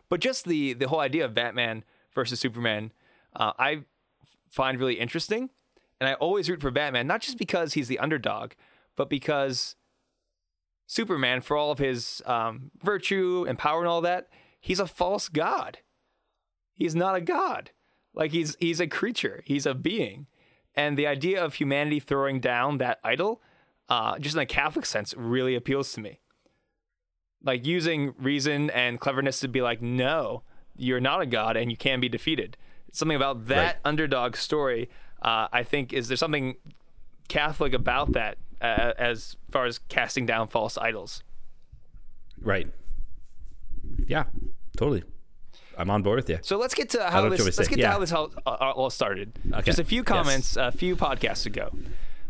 [0.10, 1.84] But just the the whole idea of Batman
[2.14, 2.91] versus Superman,
[3.36, 3.84] uh, I
[4.49, 5.49] find really interesting,
[5.99, 8.51] and I always root for Batman, not just because he's the underdog,
[8.95, 9.76] but because
[10.86, 14.28] Superman, for all of his um, virtue and power and all that,
[14.60, 15.80] he's a false god.
[16.74, 17.72] He's not a god.
[18.14, 19.43] Like he's he's a creature.
[19.45, 20.28] He's a being,
[20.76, 23.41] and the idea of humanity throwing down that idol,
[23.89, 26.20] uh, just in a Catholic sense, really appeals to me
[27.43, 30.43] like using reason and cleverness to be like, no,
[30.76, 32.57] you're not a god and you can be defeated.
[32.91, 33.76] Something about that right.
[33.86, 34.89] underdog story,
[35.22, 36.55] uh, I think, is there something
[37.28, 41.24] Catholic about that uh, as far as casting down false idols.
[42.39, 42.68] Right.
[44.07, 44.26] Yeah,
[44.78, 45.03] totally.
[45.78, 46.40] I'm on board with you.
[46.42, 47.58] So let's get to how this.
[47.58, 47.88] Let's get yeah.
[47.88, 49.38] to how this all, all started.
[49.52, 49.62] Okay.
[49.62, 50.74] Just a few comments yes.
[50.74, 51.70] a few podcasts ago.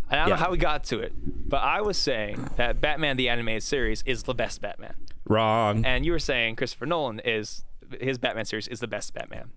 [0.10, 0.36] I don't yeah.
[0.36, 4.04] know how we got to it, but I was saying that Batman the Animated Series
[4.06, 4.96] is the best Batman.
[5.26, 5.86] Wrong.
[5.86, 7.64] And you were saying Christopher Nolan is
[8.00, 9.52] his Batman series is the best Batman.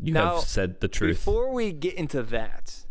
[0.00, 1.18] You now, have said the truth.
[1.18, 2.86] Before we get into that,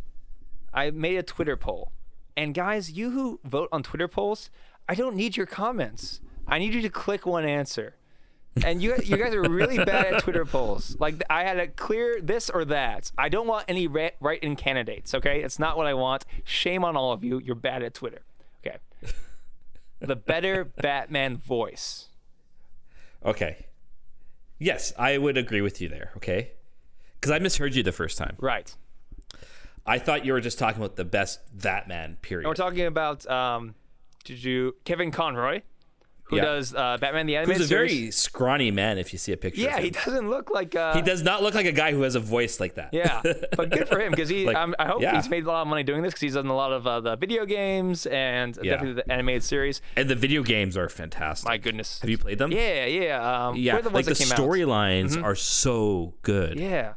[0.73, 1.91] I made a Twitter poll.
[2.35, 4.49] And guys, you who vote on Twitter polls,
[4.87, 6.21] I don't need your comments.
[6.47, 7.95] I need you to click one answer.
[8.63, 10.95] And you you guys are really bad at Twitter polls.
[10.99, 13.11] Like I had to clear this or that.
[13.17, 15.13] I don't want any write-in candidates.
[15.15, 16.25] Okay, it's not what I want.
[16.43, 17.39] Shame on all of you.
[17.39, 18.21] You're bad at Twitter.
[18.65, 18.77] Okay.
[19.99, 22.09] the better Batman voice.
[23.25, 23.65] Okay.
[24.59, 26.11] Yes, I would agree with you there.
[26.17, 26.51] Okay,
[27.15, 28.35] because I misheard you the first time.
[28.39, 28.73] Right.
[29.85, 32.17] I thought you were just talking about the best Batman.
[32.21, 32.45] Period.
[32.45, 33.75] And we're talking about um,
[34.23, 35.61] did you Kevin Conroy?
[36.25, 36.43] Who yeah.
[36.43, 37.91] does uh, Batman the Animated Who's a series.
[37.91, 39.61] very scrawny man if you see a picture.
[39.61, 40.75] Yeah, he doesn't look like.
[40.75, 42.89] Uh, he does not look like a guy who has a voice like that.
[42.93, 43.21] Yeah,
[43.55, 44.45] but good for him because he.
[44.47, 45.15] like, um, I hope yeah.
[45.15, 47.01] he's made a lot of money doing this because he's done a lot of uh,
[47.01, 48.71] the video games and yeah.
[48.71, 49.81] definitely the animated series.
[49.95, 51.47] And the video games are fantastic.
[51.47, 52.51] My goodness, have you played them?
[52.51, 53.81] Yeah, yeah, um, yeah.
[53.81, 55.25] The like the storylines mm-hmm.
[55.25, 56.57] are so good.
[56.57, 56.93] Yeah.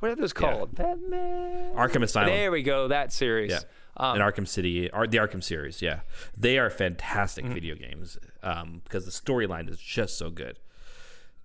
[0.00, 0.74] What are those called?
[0.74, 1.74] Batman.
[1.74, 2.30] Arkham Asylum.
[2.30, 2.88] There we go.
[2.88, 3.52] That series.
[4.00, 6.00] Um, and Arkham City, the Arkham series, yeah,
[6.34, 7.52] they are fantastic mm-hmm.
[7.52, 10.58] video games um, because the storyline is just so good.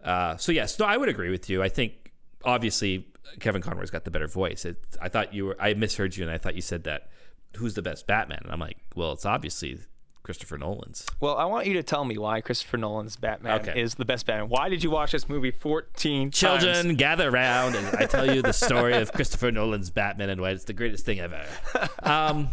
[0.02, 1.62] Uh, so yes, no, I would agree with you.
[1.62, 2.14] I think
[2.46, 3.08] obviously
[3.42, 4.64] Kevin Conroy's got the better voice.
[4.64, 7.10] It, I thought you were, I misheard you, and I thought you said that
[7.58, 9.80] who's the best Batman, and I'm like, well, it's obviously
[10.26, 11.06] Christopher Nolan's.
[11.20, 13.80] Well, I want you to tell me why Christopher Nolan's Batman okay.
[13.80, 14.50] is the best Batman.
[14.50, 16.98] Why did you watch this movie 14 Children, times?
[16.98, 20.64] gather around and I tell you the story of Christopher Nolan's Batman and why it's
[20.64, 21.46] the greatest thing ever.
[22.04, 22.50] Um,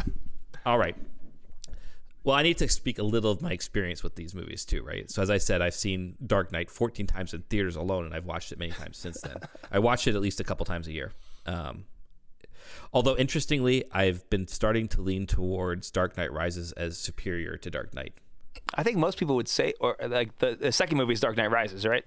[0.65, 0.97] all right.
[2.25, 5.11] Well, I need to speak a little of my experience with these movies too, right?
[5.11, 8.27] So, as I said, I've seen Dark Knight 14 times in theaters alone, and I've
[8.27, 9.37] watched it many times since then.
[9.73, 11.13] I watch it at least a couple times a year.
[11.47, 11.85] Um,
[12.93, 17.95] Although interestingly, I've been starting to lean towards Dark Knight Rises as superior to Dark
[17.95, 18.15] Knight.
[18.75, 21.51] I think most people would say, or like the, the second movie is Dark Knight
[21.51, 22.05] Rises, right?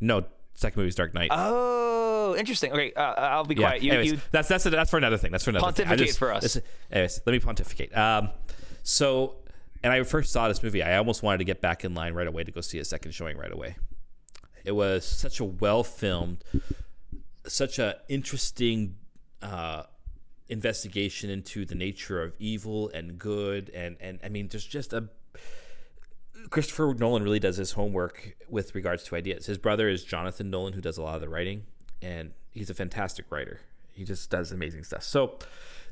[0.00, 1.30] No, second movie is Dark Knight.
[1.32, 2.72] Oh, interesting.
[2.72, 3.82] Okay, uh, I'll be quiet.
[3.82, 5.30] You, anyways, you, that's that's a, that's for another thing.
[5.30, 6.06] That's for another pontificate thing.
[6.06, 6.42] Just, for us.
[6.42, 7.96] This, anyways, let me pontificate.
[7.96, 8.30] Um,
[8.82, 9.36] so,
[9.82, 10.82] and I first saw this movie.
[10.82, 13.12] I almost wanted to get back in line right away to go see a second
[13.12, 13.76] showing right away.
[14.64, 16.44] It was such a well filmed,
[17.46, 18.96] such a interesting.
[19.42, 19.84] Uh,
[20.50, 25.08] investigation into the nature of evil and good and and I mean there's just a
[26.50, 29.46] Christopher Nolan really does his homework with regards to ideas.
[29.46, 31.64] His brother is Jonathan Nolan who does a lot of the writing
[32.02, 33.60] and he's a fantastic writer.
[33.92, 35.04] He just does amazing stuff.
[35.04, 35.38] So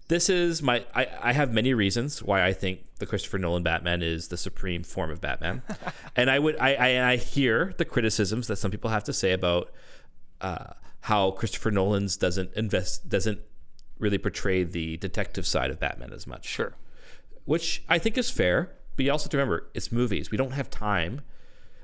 [0.09, 4.03] this is my I, I have many reasons why I think the Christopher Nolan Batman
[4.03, 5.63] is the supreme form of Batman.
[6.17, 9.33] and I would I, I I hear the criticisms that some people have to say
[9.33, 9.71] about
[10.41, 13.41] uh, how Christopher Nolan's doesn't invest doesn't
[13.99, 16.47] really portray the detective side of Batman as much.
[16.47, 16.75] Sure.
[17.45, 20.31] Which I think is fair, but you also have to remember it's movies.
[20.31, 21.23] We don't have time.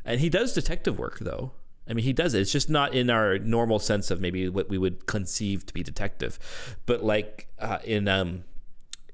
[0.04, 1.52] And he does detective work though.
[1.88, 2.40] I mean, he does it.
[2.40, 5.82] It's just not in our normal sense of maybe what we would conceive to be
[5.82, 6.38] detective,
[6.86, 8.44] but like uh, in um,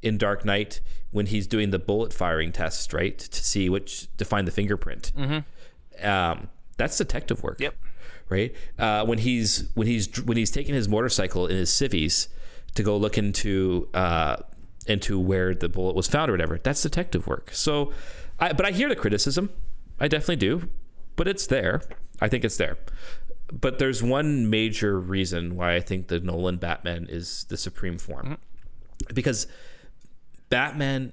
[0.03, 0.81] in Dark Knight
[1.11, 5.13] when he's doing the bullet firing test, right, to see which to find the fingerprint.
[5.17, 6.07] Mm-hmm.
[6.07, 7.61] Um, that's detective work.
[7.61, 7.75] Yep.
[8.29, 8.55] Right.
[8.79, 12.29] Uh, when he's when he's when he's taking his motorcycle in his civvies
[12.75, 14.37] to go look into uh,
[14.87, 16.59] into where the bullet was found or whatever.
[16.63, 17.51] That's detective work.
[17.53, 17.93] So,
[18.39, 19.51] I, but I hear the criticism.
[19.99, 20.69] I definitely do,
[21.17, 21.83] but it's there.
[22.21, 22.79] I think it's there.
[23.53, 28.27] But there's one major reason why I think the Nolan Batman is the supreme form,
[28.27, 29.15] mm-hmm.
[29.15, 29.47] because
[30.49, 31.13] Batman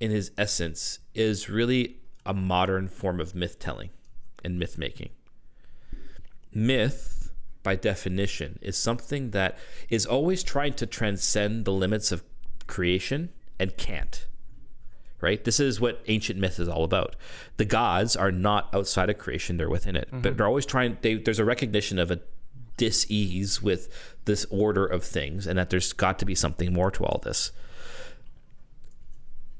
[0.00, 3.90] in his essence, is really a modern form of myth telling
[4.44, 5.10] and myth making.
[6.52, 7.17] Myth,
[7.68, 9.58] by definition, is something that
[9.90, 12.24] is always trying to transcend the limits of
[12.66, 14.26] creation and can't.
[15.20, 15.44] Right?
[15.44, 17.14] This is what ancient myth is all about.
[17.58, 20.08] The gods are not outside of creation, they're within it.
[20.22, 22.20] But they're always trying, they, there's a recognition of a
[22.78, 26.90] dis ease with this order of things and that there's got to be something more
[26.92, 27.52] to all this.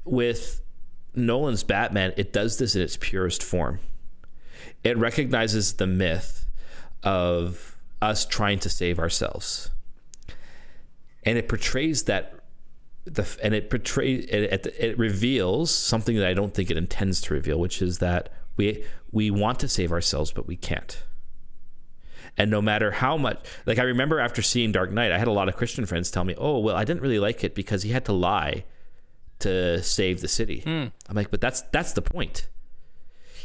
[0.03, 0.61] With
[1.13, 3.81] Nolan's Batman, it does this in its purest form.
[4.83, 6.47] It recognizes the myth
[7.03, 9.69] of us trying to save ourselves.
[11.23, 12.33] And it portrays that
[13.05, 17.21] the and it portrays it, it, it reveals something that I don't think it intends
[17.21, 21.03] to reveal, which is that we we want to save ourselves, but we can't.
[22.37, 25.31] And no matter how much, like I remember after seeing Dark Knight, I had a
[25.31, 27.91] lot of Christian friends tell me, "Oh, well, I didn't really like it because he
[27.91, 28.63] had to lie
[29.39, 30.85] to save the city." Hmm.
[31.09, 32.47] I'm like, "But that's that's the point.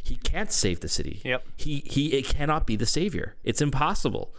[0.04, 1.22] He can't save the city.
[1.24, 1.44] Yep.
[1.56, 3.36] He he it cannot be the savior.
[3.42, 4.34] It's impossible.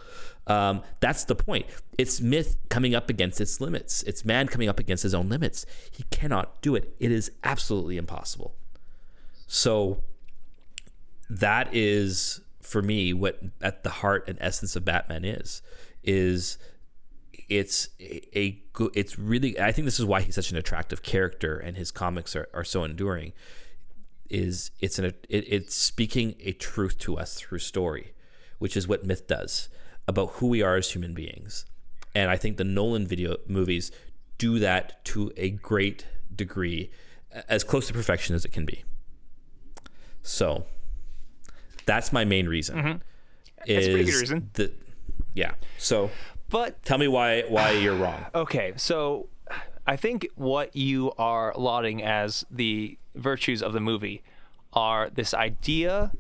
[0.46, 1.66] Um, that's the point.
[1.98, 4.04] It's myth coming up against its limits.
[4.04, 5.66] It's man coming up against his own limits.
[5.90, 6.96] He cannot do it.
[7.00, 8.54] It is absolutely impossible.
[9.48, 10.04] So
[11.32, 15.64] that is for me what at the heart and essence of Batman is
[16.04, 16.60] is
[17.50, 21.58] it's a, good it's really I think this is why he's such an attractive character
[21.58, 23.34] and his comics are, are so enduring
[24.30, 28.14] is it's an it, it's speaking a truth to us through story
[28.60, 29.70] which is what myth does
[30.08, 31.66] about who we are as human beings
[32.14, 33.92] and I think the Nolan video movies
[34.38, 36.90] do that to a great degree
[37.48, 38.84] as close to perfection as it can be
[40.24, 40.66] so
[41.86, 42.78] that's my main reason.
[42.78, 42.88] Mm-hmm.
[42.88, 44.50] A pretty good is reason.
[44.54, 44.72] The,
[45.34, 45.54] yeah.
[45.78, 46.10] So
[46.50, 48.26] But tell me why why you're wrong.
[48.36, 49.30] Okay, so
[49.88, 54.24] I think what you are lauding as the virtues of the movie
[54.74, 56.12] are this idea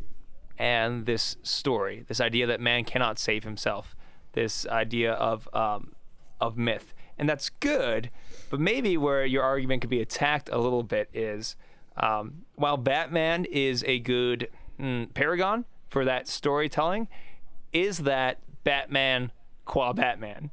[0.58, 3.96] and this story, this idea that man cannot save himself,
[4.34, 5.94] this idea of um,
[6.40, 8.10] of myth, and that's good.
[8.50, 11.56] But maybe where your argument could be attacked a little bit is,
[11.98, 17.08] um, while Batman is a good mm, paragon for that storytelling,
[17.74, 19.32] is that Batman
[19.66, 20.52] qua Batman?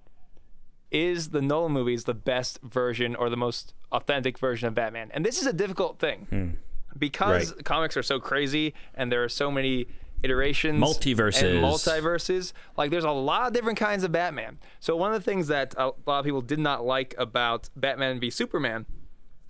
[0.93, 5.11] is the Nolan movies the best version or the most authentic version of Batman?
[5.13, 6.59] And this is a difficult thing
[6.99, 7.57] because Hmm.
[7.57, 7.65] Right.
[7.65, 9.87] comics are so crazy and there are so many
[10.23, 11.43] iterations, Multiverses.
[11.43, 12.53] and multiverses.
[12.77, 14.59] Like there's a lot of different kinds of Batman.
[14.81, 18.21] So one of the things that a lot of people did not like about Batman
[18.21, 18.87] v Superman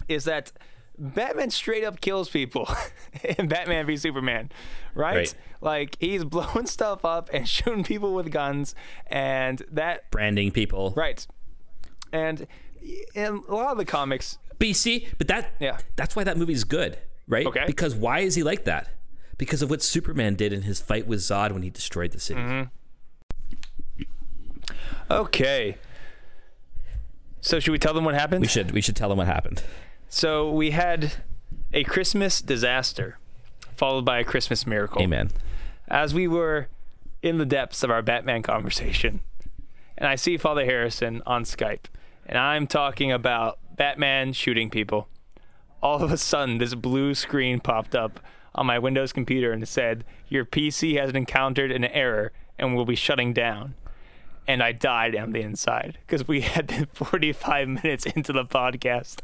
[0.09, 0.51] is that
[0.99, 2.69] Batman straight up kills people
[3.39, 4.51] in Batman v Superman,
[4.95, 5.17] right?
[5.17, 5.35] Right.
[5.61, 8.75] Like he's blowing stuff up and shooting people with guns,
[9.09, 10.93] and that Branding people.
[10.97, 11.27] Right.
[12.13, 12.47] And
[13.15, 15.79] in a lot of the comics, BC, but that Yeah.
[15.97, 17.47] that's why that movie's good, right?
[17.47, 17.65] Okay.
[17.67, 18.89] Because why is he like that?
[19.39, 22.41] Because of what Superman did in his fight with Zod when he destroyed the city.
[22.41, 24.05] Mm-hmm.
[25.11, 25.77] okay.
[27.41, 28.41] So should we tell them what happened?
[28.43, 29.63] We should we should tell them what happened.
[30.09, 31.13] So we had
[31.73, 33.19] a Christmas disaster,
[33.77, 35.03] followed by a Christmas miracle.
[35.03, 35.31] Amen.
[35.89, 36.69] As we were
[37.23, 39.21] in the depths of our Batman conversation,
[39.99, 41.85] and I see Father Harrison on Skype,
[42.27, 45.09] and I'm talking about Batman shooting people.
[45.83, 48.21] All of a sudden, this blue screen popped up
[48.55, 52.85] on my Windows computer and it said, Your PC has encountered an error and will
[52.85, 53.75] be shutting down.
[54.47, 59.21] And I died on the inside because we had been 45 minutes into the podcast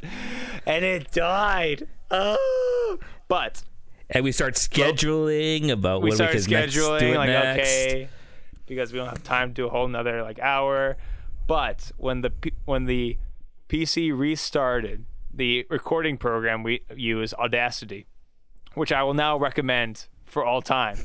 [0.66, 1.86] and it died.
[2.10, 3.62] Oh, but
[4.10, 7.28] And we start scheduling about what we when we could next do scheduling it like
[7.28, 7.68] next.
[7.68, 8.08] okay
[8.66, 10.96] because we don't have time to do a whole nother like hour
[11.48, 12.30] but when the
[12.66, 13.16] when the
[13.68, 18.06] pc restarted the recording program we use audacity
[18.74, 20.96] which i will now recommend for all time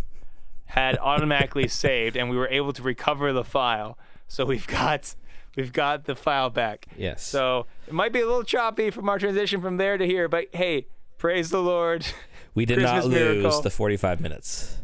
[0.65, 5.15] had automatically saved and we were able to recover the file so we've got
[5.55, 7.25] we've got the file back Yes.
[7.25, 10.47] so it might be a little choppy from our transition from there to here but
[10.53, 10.85] hey
[11.17, 12.05] praise the lord
[12.53, 13.61] we did Christmas not lose miracle.
[13.61, 14.77] the 45 minutes.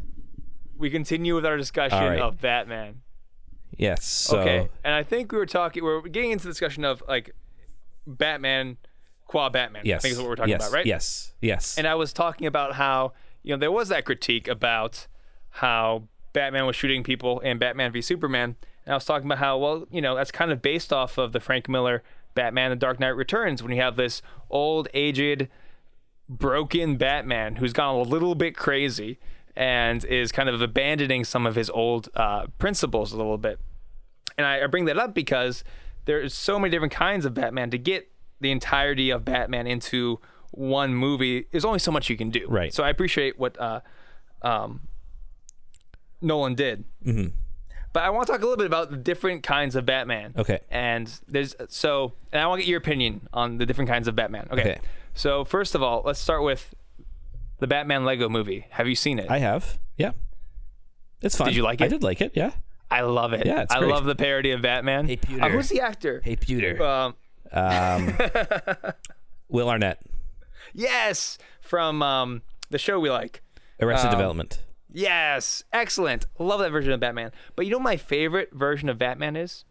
[0.76, 2.18] we continue with our discussion right.
[2.20, 3.02] of Batman.
[3.80, 4.04] Yes.
[4.04, 5.82] So okay, and I think we were talking.
[5.82, 7.34] We're getting into the discussion of like
[8.06, 8.76] Batman,
[9.26, 9.82] qua Batman.
[9.86, 10.00] yes.
[10.00, 10.84] I think is what we're talking yes, about, right?
[10.84, 11.32] Yes.
[11.40, 11.78] Yes.
[11.78, 15.06] And I was talking about how you know there was that critique about
[15.48, 19.56] how Batman was shooting people in Batman v Superman, and I was talking about how
[19.56, 22.02] well you know that's kind of based off of the Frank Miller
[22.34, 24.20] Batman: The Dark Knight Returns when you have this
[24.50, 25.48] old, aged,
[26.28, 29.18] broken Batman who's gone a little bit crazy
[29.56, 33.58] and is kind of abandoning some of his old uh, principles a little bit.
[34.40, 35.64] And I, I bring that up because
[36.06, 38.10] there's so many different kinds of Batman to get
[38.40, 40.18] the entirety of Batman into
[40.50, 42.46] one movie, there's only so much you can do.
[42.48, 42.72] Right.
[42.72, 43.80] So I appreciate what uh,
[44.40, 44.80] um,
[46.22, 46.84] Nolan did.
[47.04, 47.28] Mm-hmm.
[47.92, 50.32] But I want to talk a little bit about the different kinds of Batman.
[50.38, 50.60] Okay.
[50.70, 54.16] And there's so, and I want to get your opinion on the different kinds of
[54.16, 54.48] Batman.
[54.50, 54.60] Okay.
[54.62, 54.78] Okay.
[55.12, 56.74] So first of all, let's start with
[57.58, 58.66] the Batman Lego movie.
[58.70, 59.30] Have you seen it?
[59.30, 59.78] I have.
[59.98, 60.12] Yeah.
[61.20, 61.48] It's fun.
[61.48, 61.84] Did you like it?
[61.84, 62.32] I did like it.
[62.34, 62.52] Yeah.
[62.90, 63.46] I love it.
[63.46, 63.90] Yeah, it's I great.
[63.90, 65.06] love the parody of Batman.
[65.06, 65.42] Hey, Peter.
[65.44, 66.20] Uh, who's the actor?
[66.24, 66.82] Hey, Pewter.
[66.82, 67.14] Um,
[67.52, 68.14] Um,
[69.48, 70.00] Will Arnett,
[70.72, 73.42] yes, from um, the show we like.
[73.80, 74.62] Arrested Um, Development.
[74.92, 76.26] Yes, excellent.
[76.38, 77.32] Love that version of Batman.
[77.56, 79.64] But you know what my favorite version of Batman is?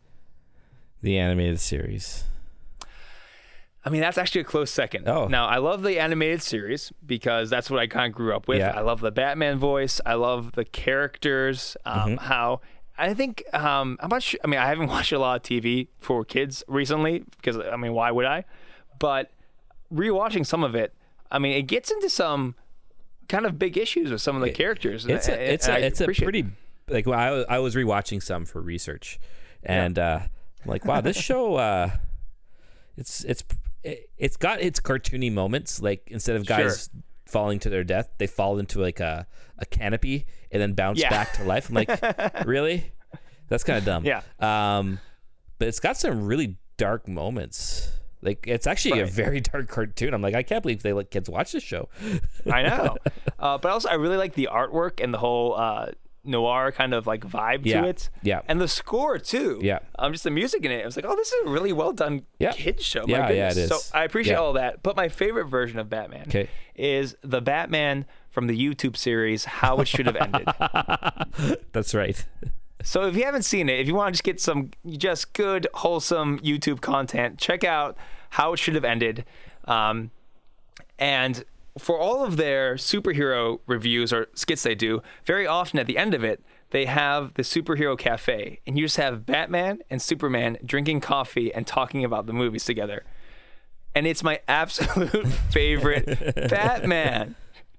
[1.02, 2.26] The animated series.
[3.86, 5.08] I mean, that's actually a close second.
[5.08, 5.28] Oh.
[5.28, 8.60] Now, I love the animated series because that's what I kind of grew up with.
[8.60, 8.72] Yeah.
[8.78, 10.02] I love the Batman voice.
[10.06, 11.78] I love the characters.
[11.86, 12.16] Um, Mm-hmm.
[12.26, 12.62] How
[13.00, 14.40] I think um, I'm not sure.
[14.44, 17.94] I mean, I haven't watched a lot of TV for kids recently because I mean,
[17.94, 18.46] why would I?
[19.00, 19.32] But
[19.94, 20.94] rewatching some of it,
[21.32, 22.56] I mean, it gets into some
[23.28, 25.06] kind of big issues with some of the characters.
[25.06, 26.46] It's a, it's a, it's a pretty
[26.90, 29.20] like well, I was, I was rewatching some for research,
[29.64, 31.92] and uh, I'm like, wow, this show, uh,
[32.98, 33.44] it's it's
[33.84, 35.82] it, it's got its cartoony moments.
[35.82, 36.90] Like instead of guys
[37.30, 39.28] falling to their death, they fall into like a
[39.58, 41.10] a canopy and then bounce Yeah.
[41.10, 41.70] back to life.
[41.70, 42.92] I'm like, really?
[43.50, 44.06] That's kind of dumb.
[44.06, 44.22] Yeah.
[44.40, 45.00] Um,
[45.58, 47.92] but it's got some really dark moments.
[48.22, 50.14] Like it's actually a very dark cartoon.
[50.14, 51.90] I'm like, I can't believe they let kids watch this show.
[52.52, 52.98] I know.
[53.40, 55.92] Uh, but also, I really like the artwork and the whole uh,
[56.24, 57.82] noir kind of like vibe Yeah.
[57.82, 58.10] to it.
[58.22, 58.42] Yeah.
[58.48, 59.60] And the score too.
[59.62, 59.80] Yeah.
[59.98, 60.82] Um, just the music in it.
[60.82, 62.52] I was like, oh, this is a really well done Yeah.
[62.52, 63.06] kids show.
[63.08, 63.58] My Yeah, yeah, goodness.
[63.58, 63.70] it is.
[63.86, 64.40] So I appreciate Yeah.
[64.40, 64.84] all that.
[64.84, 66.50] But my favorite version of Batman 'Kay.
[66.76, 70.48] is the Batman from the YouTube series How It Should Have Ended.
[71.72, 72.24] That's right.
[72.84, 75.68] So if you haven't seen it, if you want to just get some just good,
[75.74, 77.98] wholesome YouTube content, check out
[78.32, 79.26] How It Should Have Ended.
[79.66, 80.12] Um,
[80.98, 81.44] and
[81.80, 86.14] for all of their superhero reviews or skits they do, very often at the end
[86.14, 91.02] of it, they have the superhero cafe, and you just have Batman and Superman drinking
[91.02, 93.04] coffee and talking about the movies together.
[93.96, 96.06] And it's my absolute favorite
[96.50, 97.36] Batman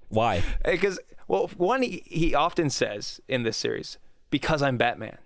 [0.09, 0.43] Why?
[0.65, 3.97] because well one he, he often says in this series
[4.29, 5.17] because i'm batman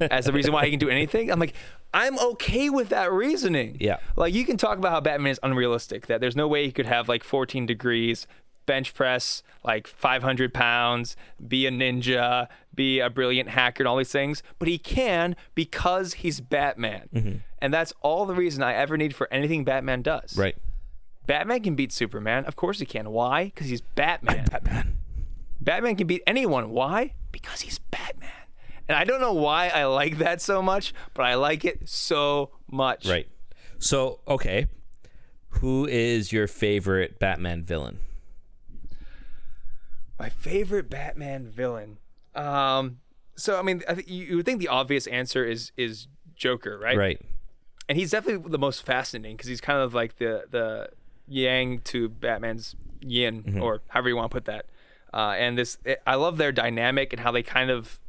[0.00, 1.54] as the reason why he can do anything i'm like
[1.92, 3.98] i'm okay with that reasoning Yeah.
[4.16, 6.86] like you can talk about how batman is unrealistic that there's no way he could
[6.86, 8.26] have like 14 degrees
[8.64, 14.12] bench press like 500 pounds be a ninja be a brilliant hacker and all these
[14.12, 17.36] things but he can because he's batman Mm-hmm.
[17.60, 20.56] and that's all the reason i ever need for anything batman does Right.
[21.26, 24.98] batman can beat superman of course he can why because he's batman Batman.
[25.60, 26.70] Batman can beat anyone.
[26.70, 27.14] Why?
[27.30, 28.30] Because he's Batman.
[28.88, 32.50] And I don't know why I like that so much, but I like it so
[32.70, 33.06] much.
[33.06, 33.28] Right.
[33.78, 34.66] So, okay.
[35.60, 37.98] Who is your favorite Batman villain?
[40.18, 41.98] My favorite Batman villain.
[42.34, 42.98] Um.
[43.34, 46.78] So I mean, I think you, you would think the obvious answer is is Joker,
[46.78, 46.96] right?
[46.96, 47.20] Right.
[47.88, 50.88] And he's definitely the most fascinating because he's kind of like the the
[51.26, 53.62] yang to Batman's yin, Mm-hmm.
[53.62, 54.66] or however you want to put that.
[55.12, 55.76] Uh, and this,
[56.06, 58.00] I love their dynamic and how they kind of,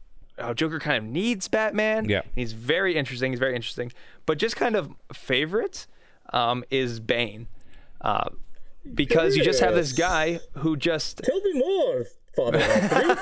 [0.44, 2.06] how Joker kind of needs Batman.
[2.06, 2.22] Yeah.
[2.36, 3.32] he's very interesting.
[3.32, 3.92] He's very interesting.
[4.26, 5.88] But just kind of favorite
[6.32, 7.48] um, is Bane,
[8.02, 8.30] uh,
[8.94, 13.10] because you just have this guy who just Tell me more, Father Anthony.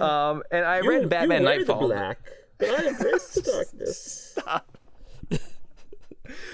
[0.00, 2.18] um, and I read Batman you wear Nightfall The black,
[2.58, 4.38] but I embrace the darkness.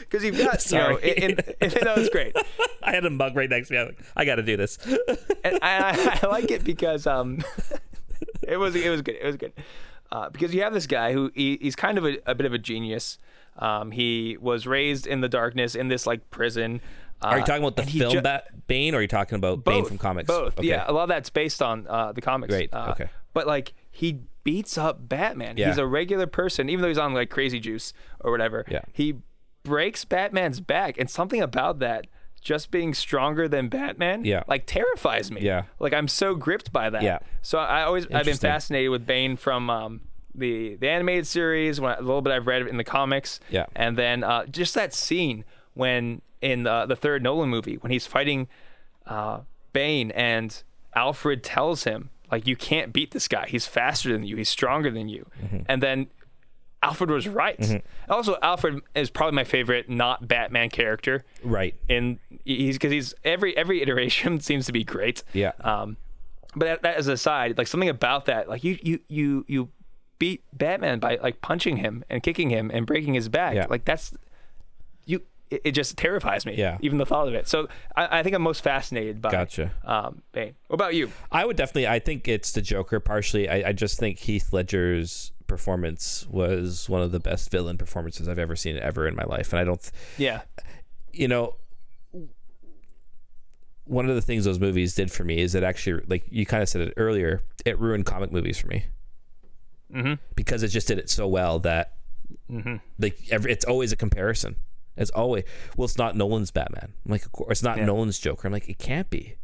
[0.00, 1.10] because you've got you know, Sorry.
[1.12, 2.36] in, no, it's great.
[2.82, 3.78] I had a mug right next to me.
[3.78, 4.78] I, was like, I got to do this.
[5.44, 7.42] and I, I like it because um,
[8.42, 9.16] it was it was good.
[9.20, 9.52] It was good
[10.12, 12.52] uh, because you have this guy who he, he's kind of a, a bit of
[12.52, 13.18] a genius.
[13.58, 16.80] Um, he was raised in the darkness in this like prison.
[17.22, 18.22] Uh, Are you talking about the film ju-
[18.66, 20.26] Bane, or are you talking about both, Bane from comics?
[20.26, 20.68] Both, Okay.
[20.68, 20.84] yeah.
[20.88, 22.50] A lot of that's based on uh, the comics.
[22.50, 23.10] Great, Uh, okay.
[23.34, 25.56] But like he beats up Batman.
[25.58, 25.68] Yeah.
[25.68, 28.64] He's a regular person, even though he's on like crazy juice or whatever.
[28.70, 28.80] Yeah.
[28.92, 29.16] He
[29.62, 32.06] breaks Batman's back, and something about that.
[32.42, 34.44] Just being stronger than Batman, Yeah.
[34.48, 35.42] like terrifies me.
[35.42, 35.64] Yeah.
[35.78, 37.02] like I'm so gripped by that.
[37.02, 37.18] Yeah.
[37.42, 40.00] So I always I've been fascinated with Bane from um,
[40.34, 43.40] the the animated series, when, a little bit I've read in the comics.
[43.50, 43.66] Yeah.
[43.76, 45.44] And then uh, just that scene
[45.74, 48.48] when in the, the third Nolan movie when he's fighting
[49.06, 49.40] uh,
[49.74, 50.62] Bane and
[50.96, 53.48] Alfred tells him like you can't beat this guy.
[53.48, 54.36] He's faster than you.
[54.36, 55.26] He's stronger than you.
[55.42, 55.58] Mm-hmm.
[55.68, 56.06] And then
[56.82, 57.82] Alfred was right.
[58.08, 61.24] Also, Alfred is probably my favorite not Batman character.
[61.42, 61.74] Right.
[61.88, 65.22] And he's because he's every every iteration seems to be great.
[65.32, 65.52] Yeah.
[65.60, 65.96] Um,
[66.56, 69.68] but that, that as a side, like something about that, like you you you you
[70.18, 73.54] beat Batman by like punching him and kicking him and breaking his back.
[73.54, 73.66] Yeah.
[73.68, 74.14] Like that's
[75.04, 76.54] you it, it just terrifies me.
[76.56, 76.78] Yeah.
[76.80, 77.46] Even the thought of it.
[77.46, 79.32] So I, I think I'm most fascinated by.
[79.32, 79.72] Gotcha.
[79.84, 80.54] Um, Bane.
[80.68, 81.10] What about you?
[81.30, 81.88] I would definitely.
[81.88, 83.00] I think it's the Joker.
[83.00, 88.28] Partially, I, I just think Heath Ledger's performance was one of the best villain performances
[88.28, 89.90] I've ever seen ever in my life, and I don't.
[90.16, 90.42] Yeah.
[91.12, 91.56] you know,
[93.84, 96.62] one of the things those movies did for me is it actually, like you kind
[96.62, 98.84] of said it earlier, it ruined comic movies for me.
[99.92, 100.14] Mm-hmm.
[100.36, 101.94] Because it just did it so well that,
[102.98, 104.56] like, every, it's always a comparison.
[104.96, 105.44] It's always,
[105.76, 106.92] well, it's not Nolan's Batman.
[107.04, 107.86] I'm like, of course, it's not Yeah.
[107.86, 108.46] Nolan's Joker.
[108.46, 109.36] I'm like, it can't be.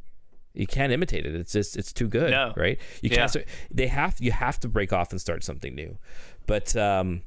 [0.56, 1.34] You can't imitate it.
[1.34, 2.52] It's just, it's too good, No.
[2.56, 2.78] right?
[3.02, 3.16] You Yeah.
[3.16, 3.30] can't.
[3.30, 5.98] Start, they have, you have to break off and start something new.
[6.46, 7.22] But, um,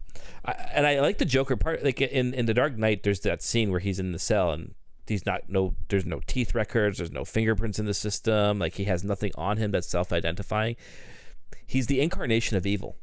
[0.46, 1.84] I, and I like the Joker part.
[1.84, 4.74] Like in in the Dark Knight, there's that scene where he's in the cell and
[5.08, 5.76] he's not no.
[5.90, 6.98] There's no teeth records.
[6.98, 8.60] There's no fingerprints in the system.
[8.60, 10.76] Like he has nothing on him that's self-identifying.
[11.68, 12.98] He's the incarnation of evil,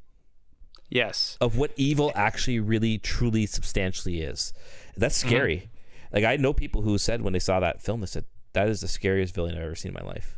[0.88, 1.36] Yes.
[1.40, 4.52] of what evil actually, really, truly, substantially is.
[4.96, 5.28] That's Mm-hmm.
[5.28, 5.70] scary.
[6.12, 8.24] Like I know people who said when they saw that film, they said
[8.56, 10.36] that is the scariest villain I've ever seen in my life.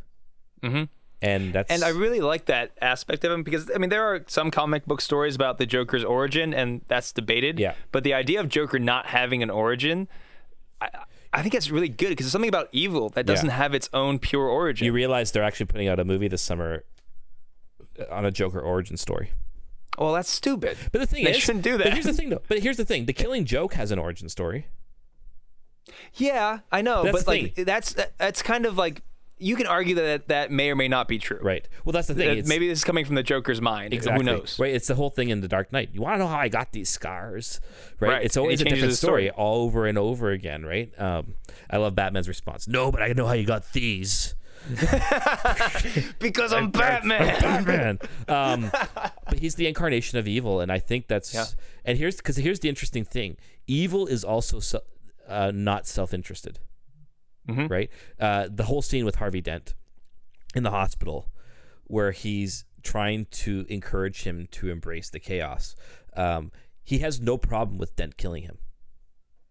[0.61, 0.83] Mm-hmm.
[1.21, 4.23] And that's And I really like that aspect of him because I mean there are
[4.27, 7.59] some comic book stories about the Joker's origin and that's debated.
[7.59, 7.73] Yeah.
[7.91, 10.07] But the idea of Joker not having an origin,
[10.79, 10.89] I,
[11.33, 13.55] I think that's really good because it's something about evil that doesn't Yeah.
[13.55, 14.85] have its own pure origin.
[14.85, 16.83] you realize they're actually putting out a movie this summer
[18.09, 19.31] on a Joker origin story.
[19.97, 20.77] well, that's stupid.
[20.93, 21.83] But the thing is They is, shouldn't do that.
[21.83, 22.41] But here's the thing, though.
[22.47, 24.67] But here's the thing: the Killing Joke has an origin story.
[26.15, 27.65] Yeah, I know, That's but like thing.
[27.65, 29.01] that's that's kind of like
[29.41, 31.39] you can argue that that may or may not be true.
[31.41, 31.65] Right.
[31.85, 32.43] Well, that's the thing.
[32.45, 33.93] Maybe this is coming from the Joker's mind.
[33.93, 34.25] exactly.
[34.25, 34.59] Who knows?
[34.59, 34.73] Right.
[34.73, 35.89] It's the whole thing in the Dark Knight.
[35.93, 37.61] You want to know how I got these scars?
[38.01, 38.09] Right.
[38.09, 38.25] Right.
[38.25, 39.27] It's always a different story.
[39.27, 39.31] story.
[39.31, 40.65] all over and over again.
[40.65, 40.91] Right.
[40.99, 41.35] Um,
[41.69, 42.67] I love Batman's response.
[42.67, 44.35] No, but I know how you got these.
[46.19, 47.41] Because I'm Batman.
[47.41, 47.99] Batman.
[48.27, 51.33] um, but he's the incarnation of evil, and I think that's.
[51.33, 51.45] Yeah.
[51.85, 53.37] And here's because here's the interesting thing:
[53.67, 54.79] evil is also se-
[55.29, 56.59] uh, not self-interested.
[57.47, 57.67] Mm-hmm.
[57.67, 57.89] Right.
[58.19, 59.73] Uh, the whole scene with Harvey Dent
[60.53, 61.31] in the hospital,
[61.85, 65.75] where he's trying to encourage him to embrace the chaos.
[66.15, 66.51] Um,
[66.83, 68.59] he has no problem with Dent killing him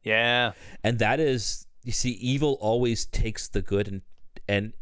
[0.09, 0.53] yeah.
[0.83, 4.03] and that is you see evil always takes the good and
[4.49, 4.73] and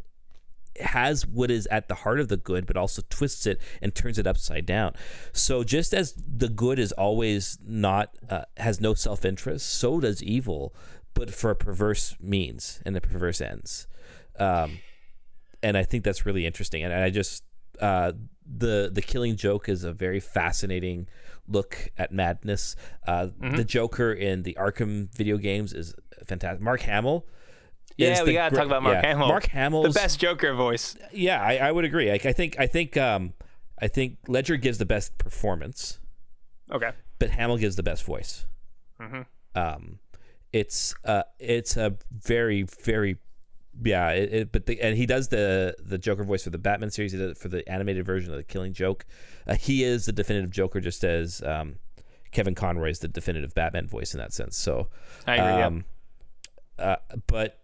[0.81, 4.19] has what is at the heart of the good but also twists it and turns
[4.19, 4.93] it upside down
[5.33, 10.75] so just as the good is always not uh, has no self-interest so does evil
[11.15, 13.87] but for a perverse means and the perverse ends
[14.39, 14.79] um,
[15.63, 17.43] and i think that's really interesting and i just
[17.81, 18.13] uh,
[18.47, 21.07] the the killing joke is a very fascinating
[21.49, 22.77] look at madness.
[23.07, 23.57] Uh, Mm-hmm.
[23.57, 25.95] The Joker in the Arkham video games is
[26.27, 26.61] fantastic.
[26.61, 27.27] Mark Hamill.
[27.97, 29.29] Yeah, we gotta gre- talk about Mark yeah, Hamill.
[29.29, 30.97] Mark Hamill's the best Joker voice.
[31.13, 32.11] Yeah, I, I would agree.
[32.11, 33.33] Like, I think I think um,
[33.81, 35.99] I think Ledger gives the best performance,
[36.71, 36.91] Okay.
[37.19, 38.47] but Hamill gives the best voice.
[39.01, 39.23] Mm-hmm.
[39.55, 39.99] Um,
[40.53, 43.17] it's uh, it's a very very
[43.83, 44.11] yeah.
[44.11, 47.13] It, it, but the, and he does the the Joker voice for the Batman series.
[47.13, 49.07] He does it for the animated version of the Killing Joke.
[49.47, 51.77] Uh, he is the definitive Joker, just as um,
[52.31, 54.57] Kevin Conroy is the definitive Batman voice in that sense.
[54.57, 54.89] So,
[55.27, 55.47] I agree.
[55.47, 55.67] yeah.
[55.67, 55.85] um,
[56.79, 57.61] uh, but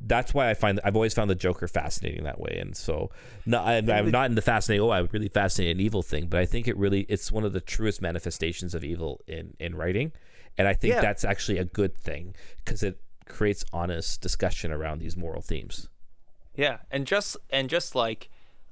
[0.00, 3.10] that's why I find I've always found the Joker fascinating that way, and so
[3.46, 4.84] no, I, I'm not in the fascinating.
[4.84, 7.52] Oh, I'm really fascinated in evil thing, but I think it really it's one of
[7.52, 10.12] the truest manifestations of evil in in writing,
[10.58, 11.00] and I think Yeah.
[11.00, 12.34] that's actually a good thing
[12.64, 15.88] because it creates honest discussion around these moral themes.
[16.54, 18.28] Yeah, and just and just like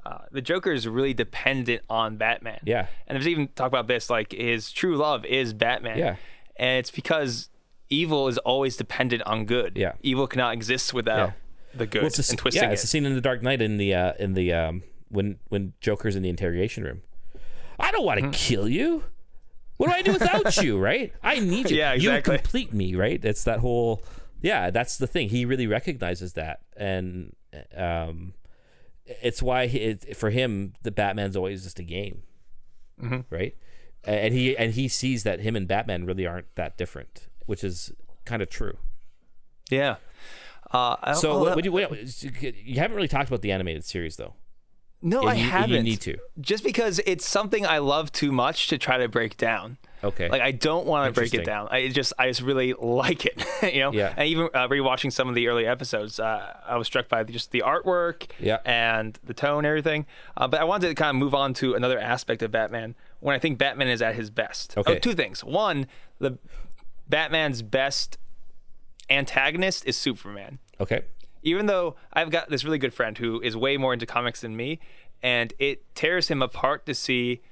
[0.06, 2.60] uh, the Joker is really dependent on Batman.
[2.64, 2.86] Yeah.
[3.06, 5.98] and there's even talk about this like his true love is Batman.
[5.98, 6.16] Yeah.
[6.56, 7.48] and it's because
[7.90, 9.76] evil is always dependent on good.
[9.76, 9.92] Yeah.
[10.02, 11.32] evil cannot exist without Yeah.
[11.78, 12.74] the good Well, it's a, and twisting yeah, it.
[12.74, 15.72] it's a scene in the Dark Knight in the uh, in the um, when when
[15.80, 17.02] Joker's in the interrogation room.
[17.78, 19.04] I don't want to kill you.
[19.76, 20.78] What do I do without you?
[20.78, 21.12] Right?
[21.22, 21.76] I need you.
[21.78, 22.34] Yeah, exactly.
[22.34, 22.94] You complete me.
[22.94, 23.22] Right?
[23.24, 24.02] It's that whole.
[24.40, 25.30] Yeah, that's the thing.
[25.30, 27.34] He really recognizes that, and
[27.76, 28.34] um,
[29.06, 32.22] it's why he, it, for him the Batman's always just a game,
[33.02, 33.20] Mm-hmm.
[33.34, 33.56] right?
[34.04, 37.92] And he and he sees that him and Batman really aren't that different, which is
[38.24, 38.76] kind of true.
[39.70, 39.96] yeah.
[40.70, 44.34] Uh, So what, that- you, you haven't really talked about the animated series though.
[45.02, 45.76] no, And I you- haven't.
[45.76, 46.16] You need to.
[46.40, 49.76] just because it's something I love too much to try to break down.
[50.02, 50.28] Okay.
[50.28, 51.68] Like I don't want to break it down.
[51.70, 53.42] I just I just really like it,
[53.74, 53.92] you know.
[53.92, 54.12] Yeah.
[54.16, 57.52] And even uh, rewatching some of the early episodes, uh, I was struck by just
[57.52, 58.58] the artwork Yeah.
[58.66, 60.04] and the tone, and everything.
[60.36, 63.34] Uh, but I wanted to kind of move on to another aspect of Batman when
[63.34, 64.76] I think Batman is at his best.
[64.76, 64.96] Okay.
[64.96, 65.42] Oh, two things.
[65.44, 65.86] One,
[66.18, 66.36] the
[67.08, 68.18] Batman's best
[69.10, 71.02] antagonist is Superman okay.
[71.42, 74.56] even though I've got this really good friend who is way more into comics than
[74.56, 74.80] me,
[75.22, 77.42] and it tears him apart to see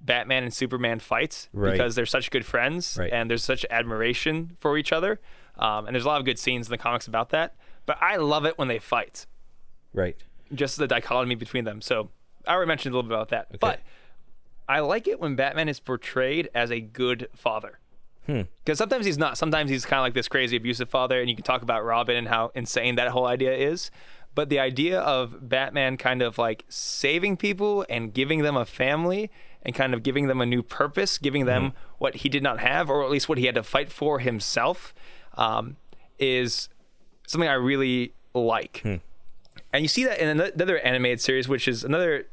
[0.00, 1.72] Batman and Superman fights Right.
[1.72, 3.12] because they're such good friends Right.
[3.12, 5.20] and there's such admiration for each other.
[5.58, 7.54] Um, and there's a lot of good scenes in the comics about that.
[7.86, 9.26] But I love it when they fight,
[9.92, 10.16] Right.
[10.54, 11.80] just the dichotomy between them.
[11.82, 12.10] So
[12.46, 13.46] I already mentioned a little bit about that.
[13.50, 13.58] Okay.
[13.60, 13.80] But
[14.68, 17.78] I like it when Batman is portrayed as a good father.
[18.30, 18.42] Hmm.
[18.64, 19.36] Because sometimes he's not.
[19.36, 22.16] Sometimes he's kind of like this crazy abusive father, and you can talk about Robin
[22.16, 23.90] and how insane that whole idea is.
[24.36, 29.32] But the idea of Batman kind of like saving people and giving them a family
[29.62, 31.94] and kind of giving them a new purpose, giving them mm-hmm.
[31.98, 34.94] what he did not have, or at least what he had to fight for himself,
[35.36, 35.76] um,
[36.20, 36.68] is
[37.26, 38.80] something I really like.
[38.84, 38.96] Hmm.
[39.72, 42.26] And you see that in another animated series, which is another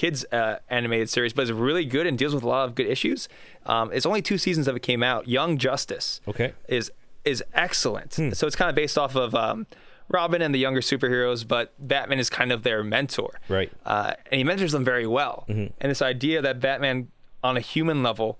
[0.00, 2.86] kids uh, animated series, but it's really good and deals with a lot of good
[2.86, 3.28] issues.
[3.66, 5.28] Um, it's only two seasons of it came out.
[5.28, 6.52] Young Justice Okay.
[6.68, 6.90] is
[7.24, 8.12] is excellent.
[8.38, 9.66] So it's kind of based off of um,
[10.08, 13.30] Robin and the younger superheroes, but Batman is kind of their mentor.
[13.56, 13.70] Right.
[13.84, 15.44] Uh, and he mentors them very well.
[15.48, 17.08] And this idea that Batman,
[17.44, 18.38] on a human level,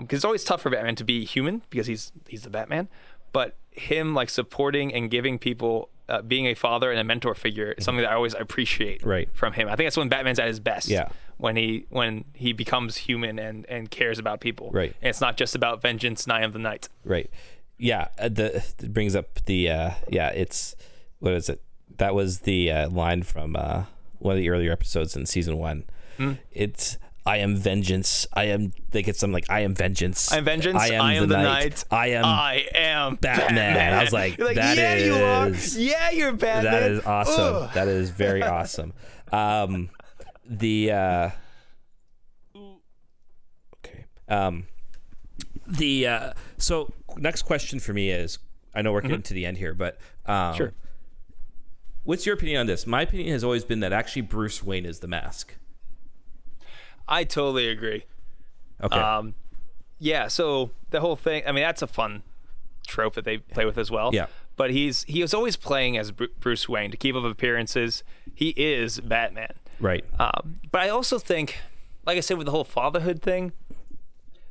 [0.00, 2.88] because it's always tough for Batman to be human because he's he's the Batman,
[3.32, 5.88] but him like supporting and giving people.
[6.08, 9.28] Uh, being a father and a mentor figure is something that I always appreciate Right.
[9.32, 9.68] from him.
[9.68, 10.88] I think that's when Batman's at his best.
[10.88, 11.08] Yeah.
[11.36, 14.70] When he when he becomes human and and cares about people.
[14.72, 14.92] Right.
[15.00, 16.88] And it's not just about vengeance I am the night.
[17.04, 17.30] Right.
[17.78, 18.08] Yeah.
[18.18, 20.30] uh, The it brings up the uh yeah.
[20.30, 20.74] It's
[21.20, 21.62] what is it?
[21.98, 23.84] That was the uh, line from uh,
[24.18, 25.84] one of the earlier episodes in season one.
[26.16, 26.32] Hmm.
[26.50, 28.26] It's I am vengeance.
[28.32, 28.72] I am.
[28.90, 30.32] They get some like I am vengeance.
[30.32, 30.76] I am vengeance.
[30.76, 31.84] I am, the, night.
[31.90, 32.24] I am.
[32.24, 33.54] I am Batman.
[33.54, 33.94] Batman.
[33.94, 35.48] I was like, You're that yeah, you are.
[35.76, 36.72] Yeah, you're Batman.
[36.72, 37.56] that is awesome.
[37.56, 37.70] Ugh.
[37.74, 38.92] That is very awesome.
[39.32, 39.90] Um,
[40.46, 41.30] the uh,
[43.76, 44.06] okay.
[44.28, 44.66] Um,
[45.66, 48.38] the uh, so next question for me is
[48.74, 50.56] I know we're getting to the end here, but um, Mm-hmm.
[50.56, 50.72] Sure.
[52.02, 52.86] What's your opinion on this?
[52.86, 55.54] My opinion has always been that actually Bruce Wayne is the mask.
[57.10, 58.04] I totally agree.
[58.82, 58.98] Okay.
[58.98, 59.34] Um,
[59.98, 60.28] yeah.
[60.28, 61.42] So the whole thing.
[61.46, 62.22] I mean, that's a fun
[62.86, 64.10] trope that they play with as well.
[64.14, 64.26] Yeah.
[64.56, 68.02] But he's he was always playing as Bruce Wayne to keep up appearances.
[68.34, 69.52] He is Batman.
[69.80, 70.04] right.
[70.18, 71.58] Um, but I also think,
[72.06, 73.52] like I said, with the whole fatherhood thing,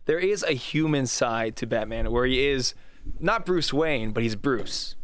[0.05, 2.73] there is a human side to Batman where he is
[3.19, 4.95] not Bruce Wayne, but he's Bruce.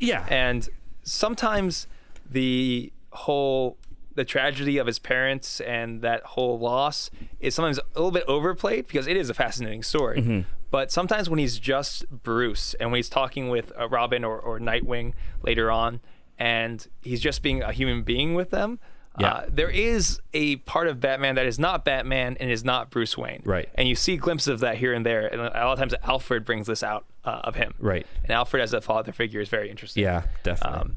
[0.00, 0.26] yeah.
[0.28, 0.68] And
[1.02, 1.86] sometimes
[2.28, 3.76] the whole
[4.18, 7.10] the tragedy of his parents and that whole loss
[7.40, 10.44] is sometimes a little bit overplayed because it is a fascinating story.
[10.70, 14.58] But sometimes when he's just Bruce and when he's talking with uh, Robin or, or
[14.60, 16.00] Nightwing later on,
[16.38, 18.78] and he's just being a human being with them,
[19.18, 19.32] Yeah.
[19.32, 23.16] uh, there is a part of Batman that is not Batman and is not Bruce
[23.16, 23.40] Wayne.
[23.44, 23.68] Right.
[23.76, 25.26] And you see glimpses of that here and there.
[25.26, 27.72] And a lot of times Alfred brings this out uh, of him.
[27.78, 28.06] Right.
[28.24, 30.02] And Alfred as a father figure is very interesting.
[30.02, 30.24] yeah.
[30.42, 30.80] Definitely.
[30.80, 30.96] Um,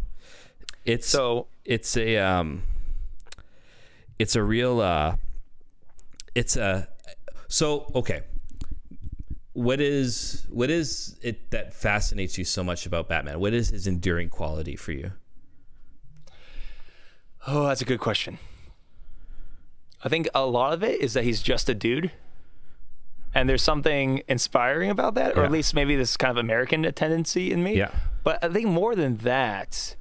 [0.85, 2.63] it's so it's a um
[4.21, 5.15] it's a real uh
[6.35, 6.87] it's a
[7.47, 8.21] so okay
[9.53, 13.87] what is what is it that fascinates you so much about batman what is his
[13.87, 15.11] enduring quality for you
[17.47, 18.37] Oh, that's a good question.
[20.03, 22.11] I think a lot of it is that he's just a dude.
[23.33, 25.45] And there's something inspiring about that, or Yeah.
[25.45, 27.77] at least maybe this kind of American tendency in me.
[27.77, 27.89] Yeah.
[28.23, 29.95] But I think more than that,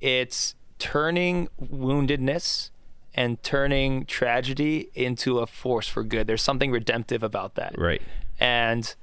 [0.00, 2.69] it's turning woundedness
[3.14, 6.26] and turning tragedy into a force for good.
[6.26, 7.76] There's something redemptive about that.
[7.78, 8.00] right
[8.38, 8.94] And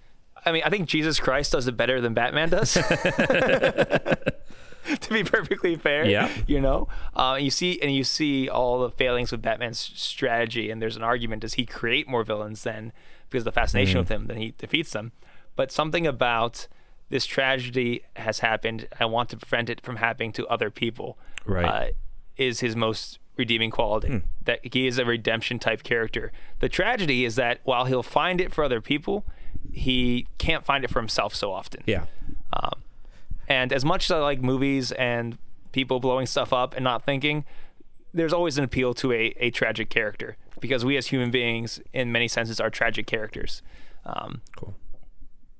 [0.45, 2.73] I mean, I think Jesus Christ does it better than Batman does.
[5.01, 6.29] to be perfectly fair, Yeah.
[6.47, 10.81] you know, uh, you see, and you see all the failings with Batman's strategy, and
[10.81, 12.93] there's an argument: does he create more villains than
[13.29, 13.99] because of the fascination Mm-hmm.
[13.99, 15.11] with him, then he defeats them?
[15.55, 16.67] But something about
[17.09, 18.87] this tragedy has happened.
[18.99, 21.17] I want to prevent it from happening to other people.
[21.45, 21.65] Right.
[21.65, 21.91] Uh,
[22.37, 24.17] is his most redeeming quality Hmm.
[24.45, 26.31] that he is a redemption type character.
[26.59, 29.25] The tragedy is that while he'll find it for other people,
[29.71, 31.83] he can't find it for himself so often.
[31.85, 32.05] yeah
[33.49, 35.37] And as much as I like movies and
[35.71, 37.45] people blowing stuff up and not thinking,
[38.13, 42.11] there's always an appeal to a, a tragic character because we as human beings, in
[42.11, 43.61] many senses, are tragic characters.
[44.05, 44.75] Um, cool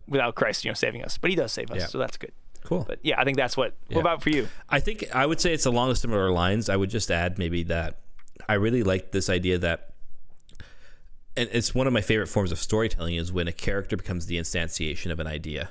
[0.10, 1.86] without Christ, you know, saving us, but He does save us, Yeah.
[1.88, 2.32] so that's good.
[2.64, 3.74] Cool But yeah, I think that's what.
[3.90, 3.96] Yeah.
[3.96, 4.48] What about for you?
[4.70, 6.70] I think I would say it's along the similar lines.
[6.70, 8.00] I would just add maybe that
[8.48, 9.94] I really like this idea that,
[11.36, 14.38] and it's one of my favorite forms of storytelling is when a character becomes the
[14.38, 15.70] instantiation of an idea.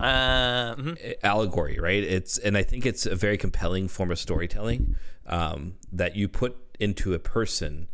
[0.00, 1.14] Uh, mhm.
[1.22, 2.02] allegory, right?
[2.02, 4.96] It's and I think it's a very compelling form of storytelling
[5.26, 7.88] um, that you put into a person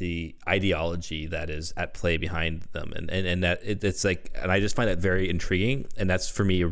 [0.00, 4.32] the ideology that is at play behind them, and and, and that it, it's like,
[4.34, 6.64] and I just find that very intriguing, and that's for me.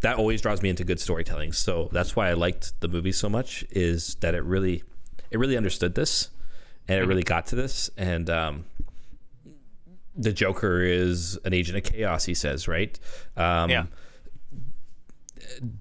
[0.00, 1.52] That always draws me into good storytelling.
[1.52, 3.64] So that's why I liked the movie so much.
[3.70, 4.82] Is that it really,
[5.30, 6.30] it really understood this,
[6.88, 8.64] and it really got to this, and um,
[10.16, 12.24] the Joker is an agent of chaos.
[12.24, 12.98] He says, right?
[13.36, 13.84] Um, Yeah.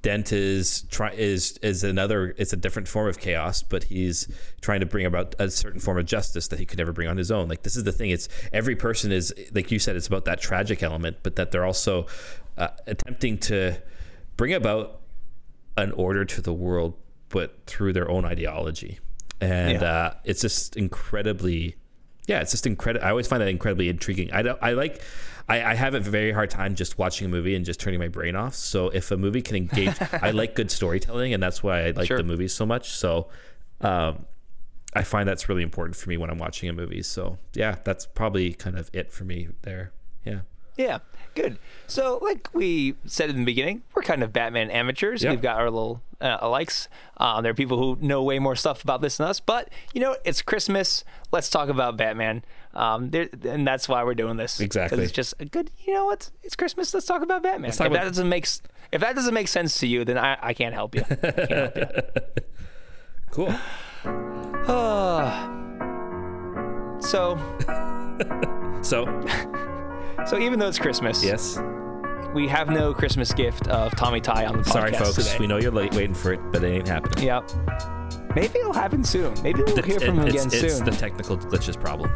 [0.02, 2.34] Dent is try is is another.
[2.38, 4.28] It's a different form of chaos, but he's
[4.60, 7.16] trying to bring about a certain form of justice that he could never bring on
[7.16, 7.48] his own.
[7.48, 8.10] Like this is the thing.
[8.10, 9.96] It's every person is like you said.
[9.96, 12.08] It's about that tragic element, but that they're also
[12.62, 13.82] uh, attempting to
[14.38, 15.02] bring about
[15.78, 16.94] an order to the world,
[17.30, 19.00] but through their own ideology.
[19.40, 19.92] And Yeah.
[19.94, 21.76] uh, it's just incredibly,
[22.28, 23.06] yeah, it's just incredible.
[23.06, 24.32] I always find that incredibly intriguing.
[24.32, 25.02] I don't, I like,
[25.50, 28.08] I, I have a very hard time just watching a movie and just turning my
[28.10, 28.54] brain off.
[28.56, 32.08] So if a movie can engage, I like good storytelling, and that's why I like
[32.08, 32.18] Sure.
[32.18, 32.92] the movies so much.
[32.92, 33.30] So,
[33.82, 34.26] um,
[34.94, 37.02] I find that's really important for me when I'm watching a movie.
[37.02, 39.94] So yeah, that's probably kind of it for me there.
[40.26, 40.42] Yeah.
[40.78, 41.00] Yeah,
[41.36, 41.60] good.
[41.88, 45.24] So, like we said in the beginning, we're kind of Batman amateurs.
[45.24, 45.32] Yep.
[45.32, 46.88] We've got our little uh, likes.
[47.18, 50.00] Um, there are people who know way more stuff about this than us, but you
[50.02, 51.04] know, it's Christmas.
[51.32, 52.44] Let's talk about Batman.
[52.74, 54.60] Um, there, and that's why we're doing this.
[54.62, 55.04] Exactly.
[55.04, 55.72] It's just a good.
[55.86, 56.32] You know what?
[56.42, 56.94] It's Christmas.
[56.94, 57.72] Let's talk about Batman.
[57.72, 58.48] talk if about- that doesn't make
[58.92, 61.04] if that doesn't make sense to you, then I, I can't help you.
[61.10, 62.32] I can't help you.
[63.32, 63.54] Cool.
[67.02, 67.38] So,
[68.82, 69.06] So
[70.28, 71.60] so even though it's Christmas, yes,
[72.34, 75.38] we have no Christmas gift of Tommy Ty on the podcast sorry folks, today.
[75.40, 77.24] we know you're late waiting for it, but it ain't happening.
[77.26, 77.50] Yep.
[78.36, 79.34] Maybe it'll happen soon.
[79.44, 80.86] Maybe we'll hear It's- from him it's, again it's soon.
[80.86, 82.14] the technical glitches problem.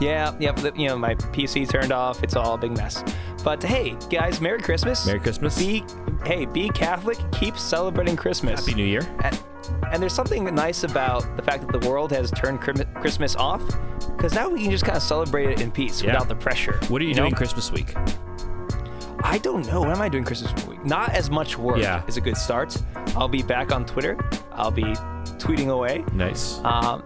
[0.00, 0.58] yeah, yep.
[0.76, 2.24] You know, my PC turned off.
[2.24, 3.04] It's all a big mess.
[3.44, 5.06] But hey, guys, Merry Christmas.
[5.06, 5.56] Merry Christmas.
[5.56, 5.84] Be
[6.24, 7.18] hey, be Catholic.
[7.30, 8.58] Keep celebrating Christmas.
[8.66, 9.02] Happy New Year.
[9.92, 13.62] And there's something nice about the fact that the world has turned Christmas off,
[14.16, 16.12] because now we can just kind of celebrate it in peace Yeah.
[16.12, 16.78] without the pressure.
[16.88, 17.22] What are you, know?
[17.24, 17.94] doing Christmas week?
[19.22, 19.80] I don't know.
[19.80, 20.84] What am I doing Christmas week?
[20.84, 22.02] Not as much work Yeah.
[22.06, 22.76] is a good start.
[23.16, 24.16] I'll be back on Twitter.
[24.52, 24.84] I'll be
[25.38, 26.04] tweeting away.
[26.12, 26.60] Nice.
[26.64, 27.02] um,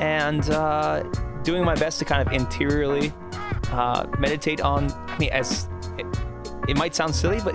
[0.00, 1.02] and uh,
[1.42, 3.12] doing my best to kind of interiorly
[3.70, 4.90] uh, meditate on.
[5.08, 6.06] I mean, as it,
[6.68, 7.54] it might sound silly, but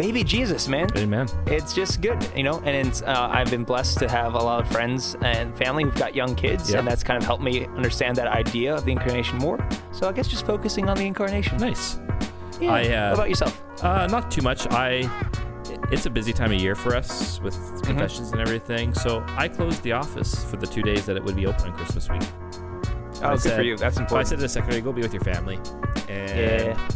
[0.00, 1.28] baby Jesus, man, Amen.
[1.46, 2.58] it's just good, you know.
[2.64, 5.94] And it's, uh, I've been blessed to have a lot of friends and family who've
[5.94, 6.78] got young kids, Yeah.
[6.78, 9.58] and that's kind of helped me understand that idea of the incarnation more.
[9.92, 11.58] So I guess just focusing on the incarnation.
[11.58, 11.98] Nice.
[12.60, 12.72] Yeah.
[12.72, 13.62] I, uh, what about yourself?
[13.82, 14.66] Uh, not too much.
[14.70, 15.08] I.
[15.92, 17.80] It's a busy time of year for us with Mm-hmm.
[17.80, 18.94] confessions and everything.
[18.94, 21.72] So I closed the office for the two days that it would be open on
[21.76, 22.22] Christmas week.
[23.22, 23.76] Oh, I good for you.
[23.76, 24.26] That's important.
[24.26, 25.58] I said to the secretary, "Go be with your family."
[26.08, 26.88] And Yeah.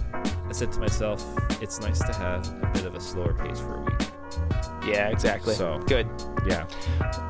[0.54, 1.20] Said to myself,
[1.60, 4.08] "It's nice to have a bit of a slower pace for a week."
[4.86, 5.54] yeah, exactly.
[5.54, 6.06] So- good.
[6.46, 6.66] Yeah.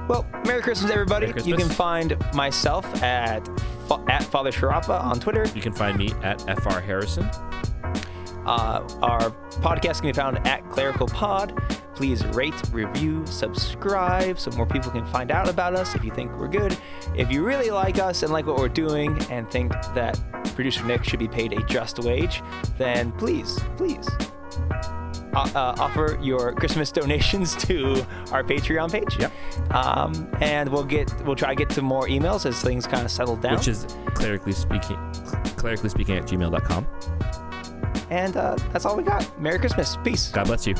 [0.08, 1.28] Well, Merry Christmas, everybody.
[1.28, 3.48] Merry You can find myself at
[4.08, 5.46] at Father Sciarappa on Twitter.
[5.54, 7.24] You can find me at fr harrison.
[8.44, 9.30] Uh, our
[9.62, 11.58] podcast can be found at Clerical Pod.
[11.94, 16.36] Please rate, review, subscribe so more people can find out about us if you think
[16.38, 16.76] we're good.
[17.16, 20.20] If you really like us and like what we're doing and think that
[20.54, 22.42] producer Nick should be paid a just wage,
[22.78, 24.08] then please, please
[25.34, 29.18] uh, uh, offer your Christmas donations to our Patreon page.
[29.18, 29.32] Yep.
[29.72, 33.10] Um, and we'll get we'll try to get to more emails as things kind of
[33.10, 33.56] settle down.
[33.56, 34.96] which is clerically speaking,
[35.56, 36.86] clerically speaking at gmail.com.
[38.10, 39.40] and uh, that's all we got.
[39.40, 39.96] Merry Christmas.
[40.04, 40.28] Peace.
[40.30, 40.74] God bless you.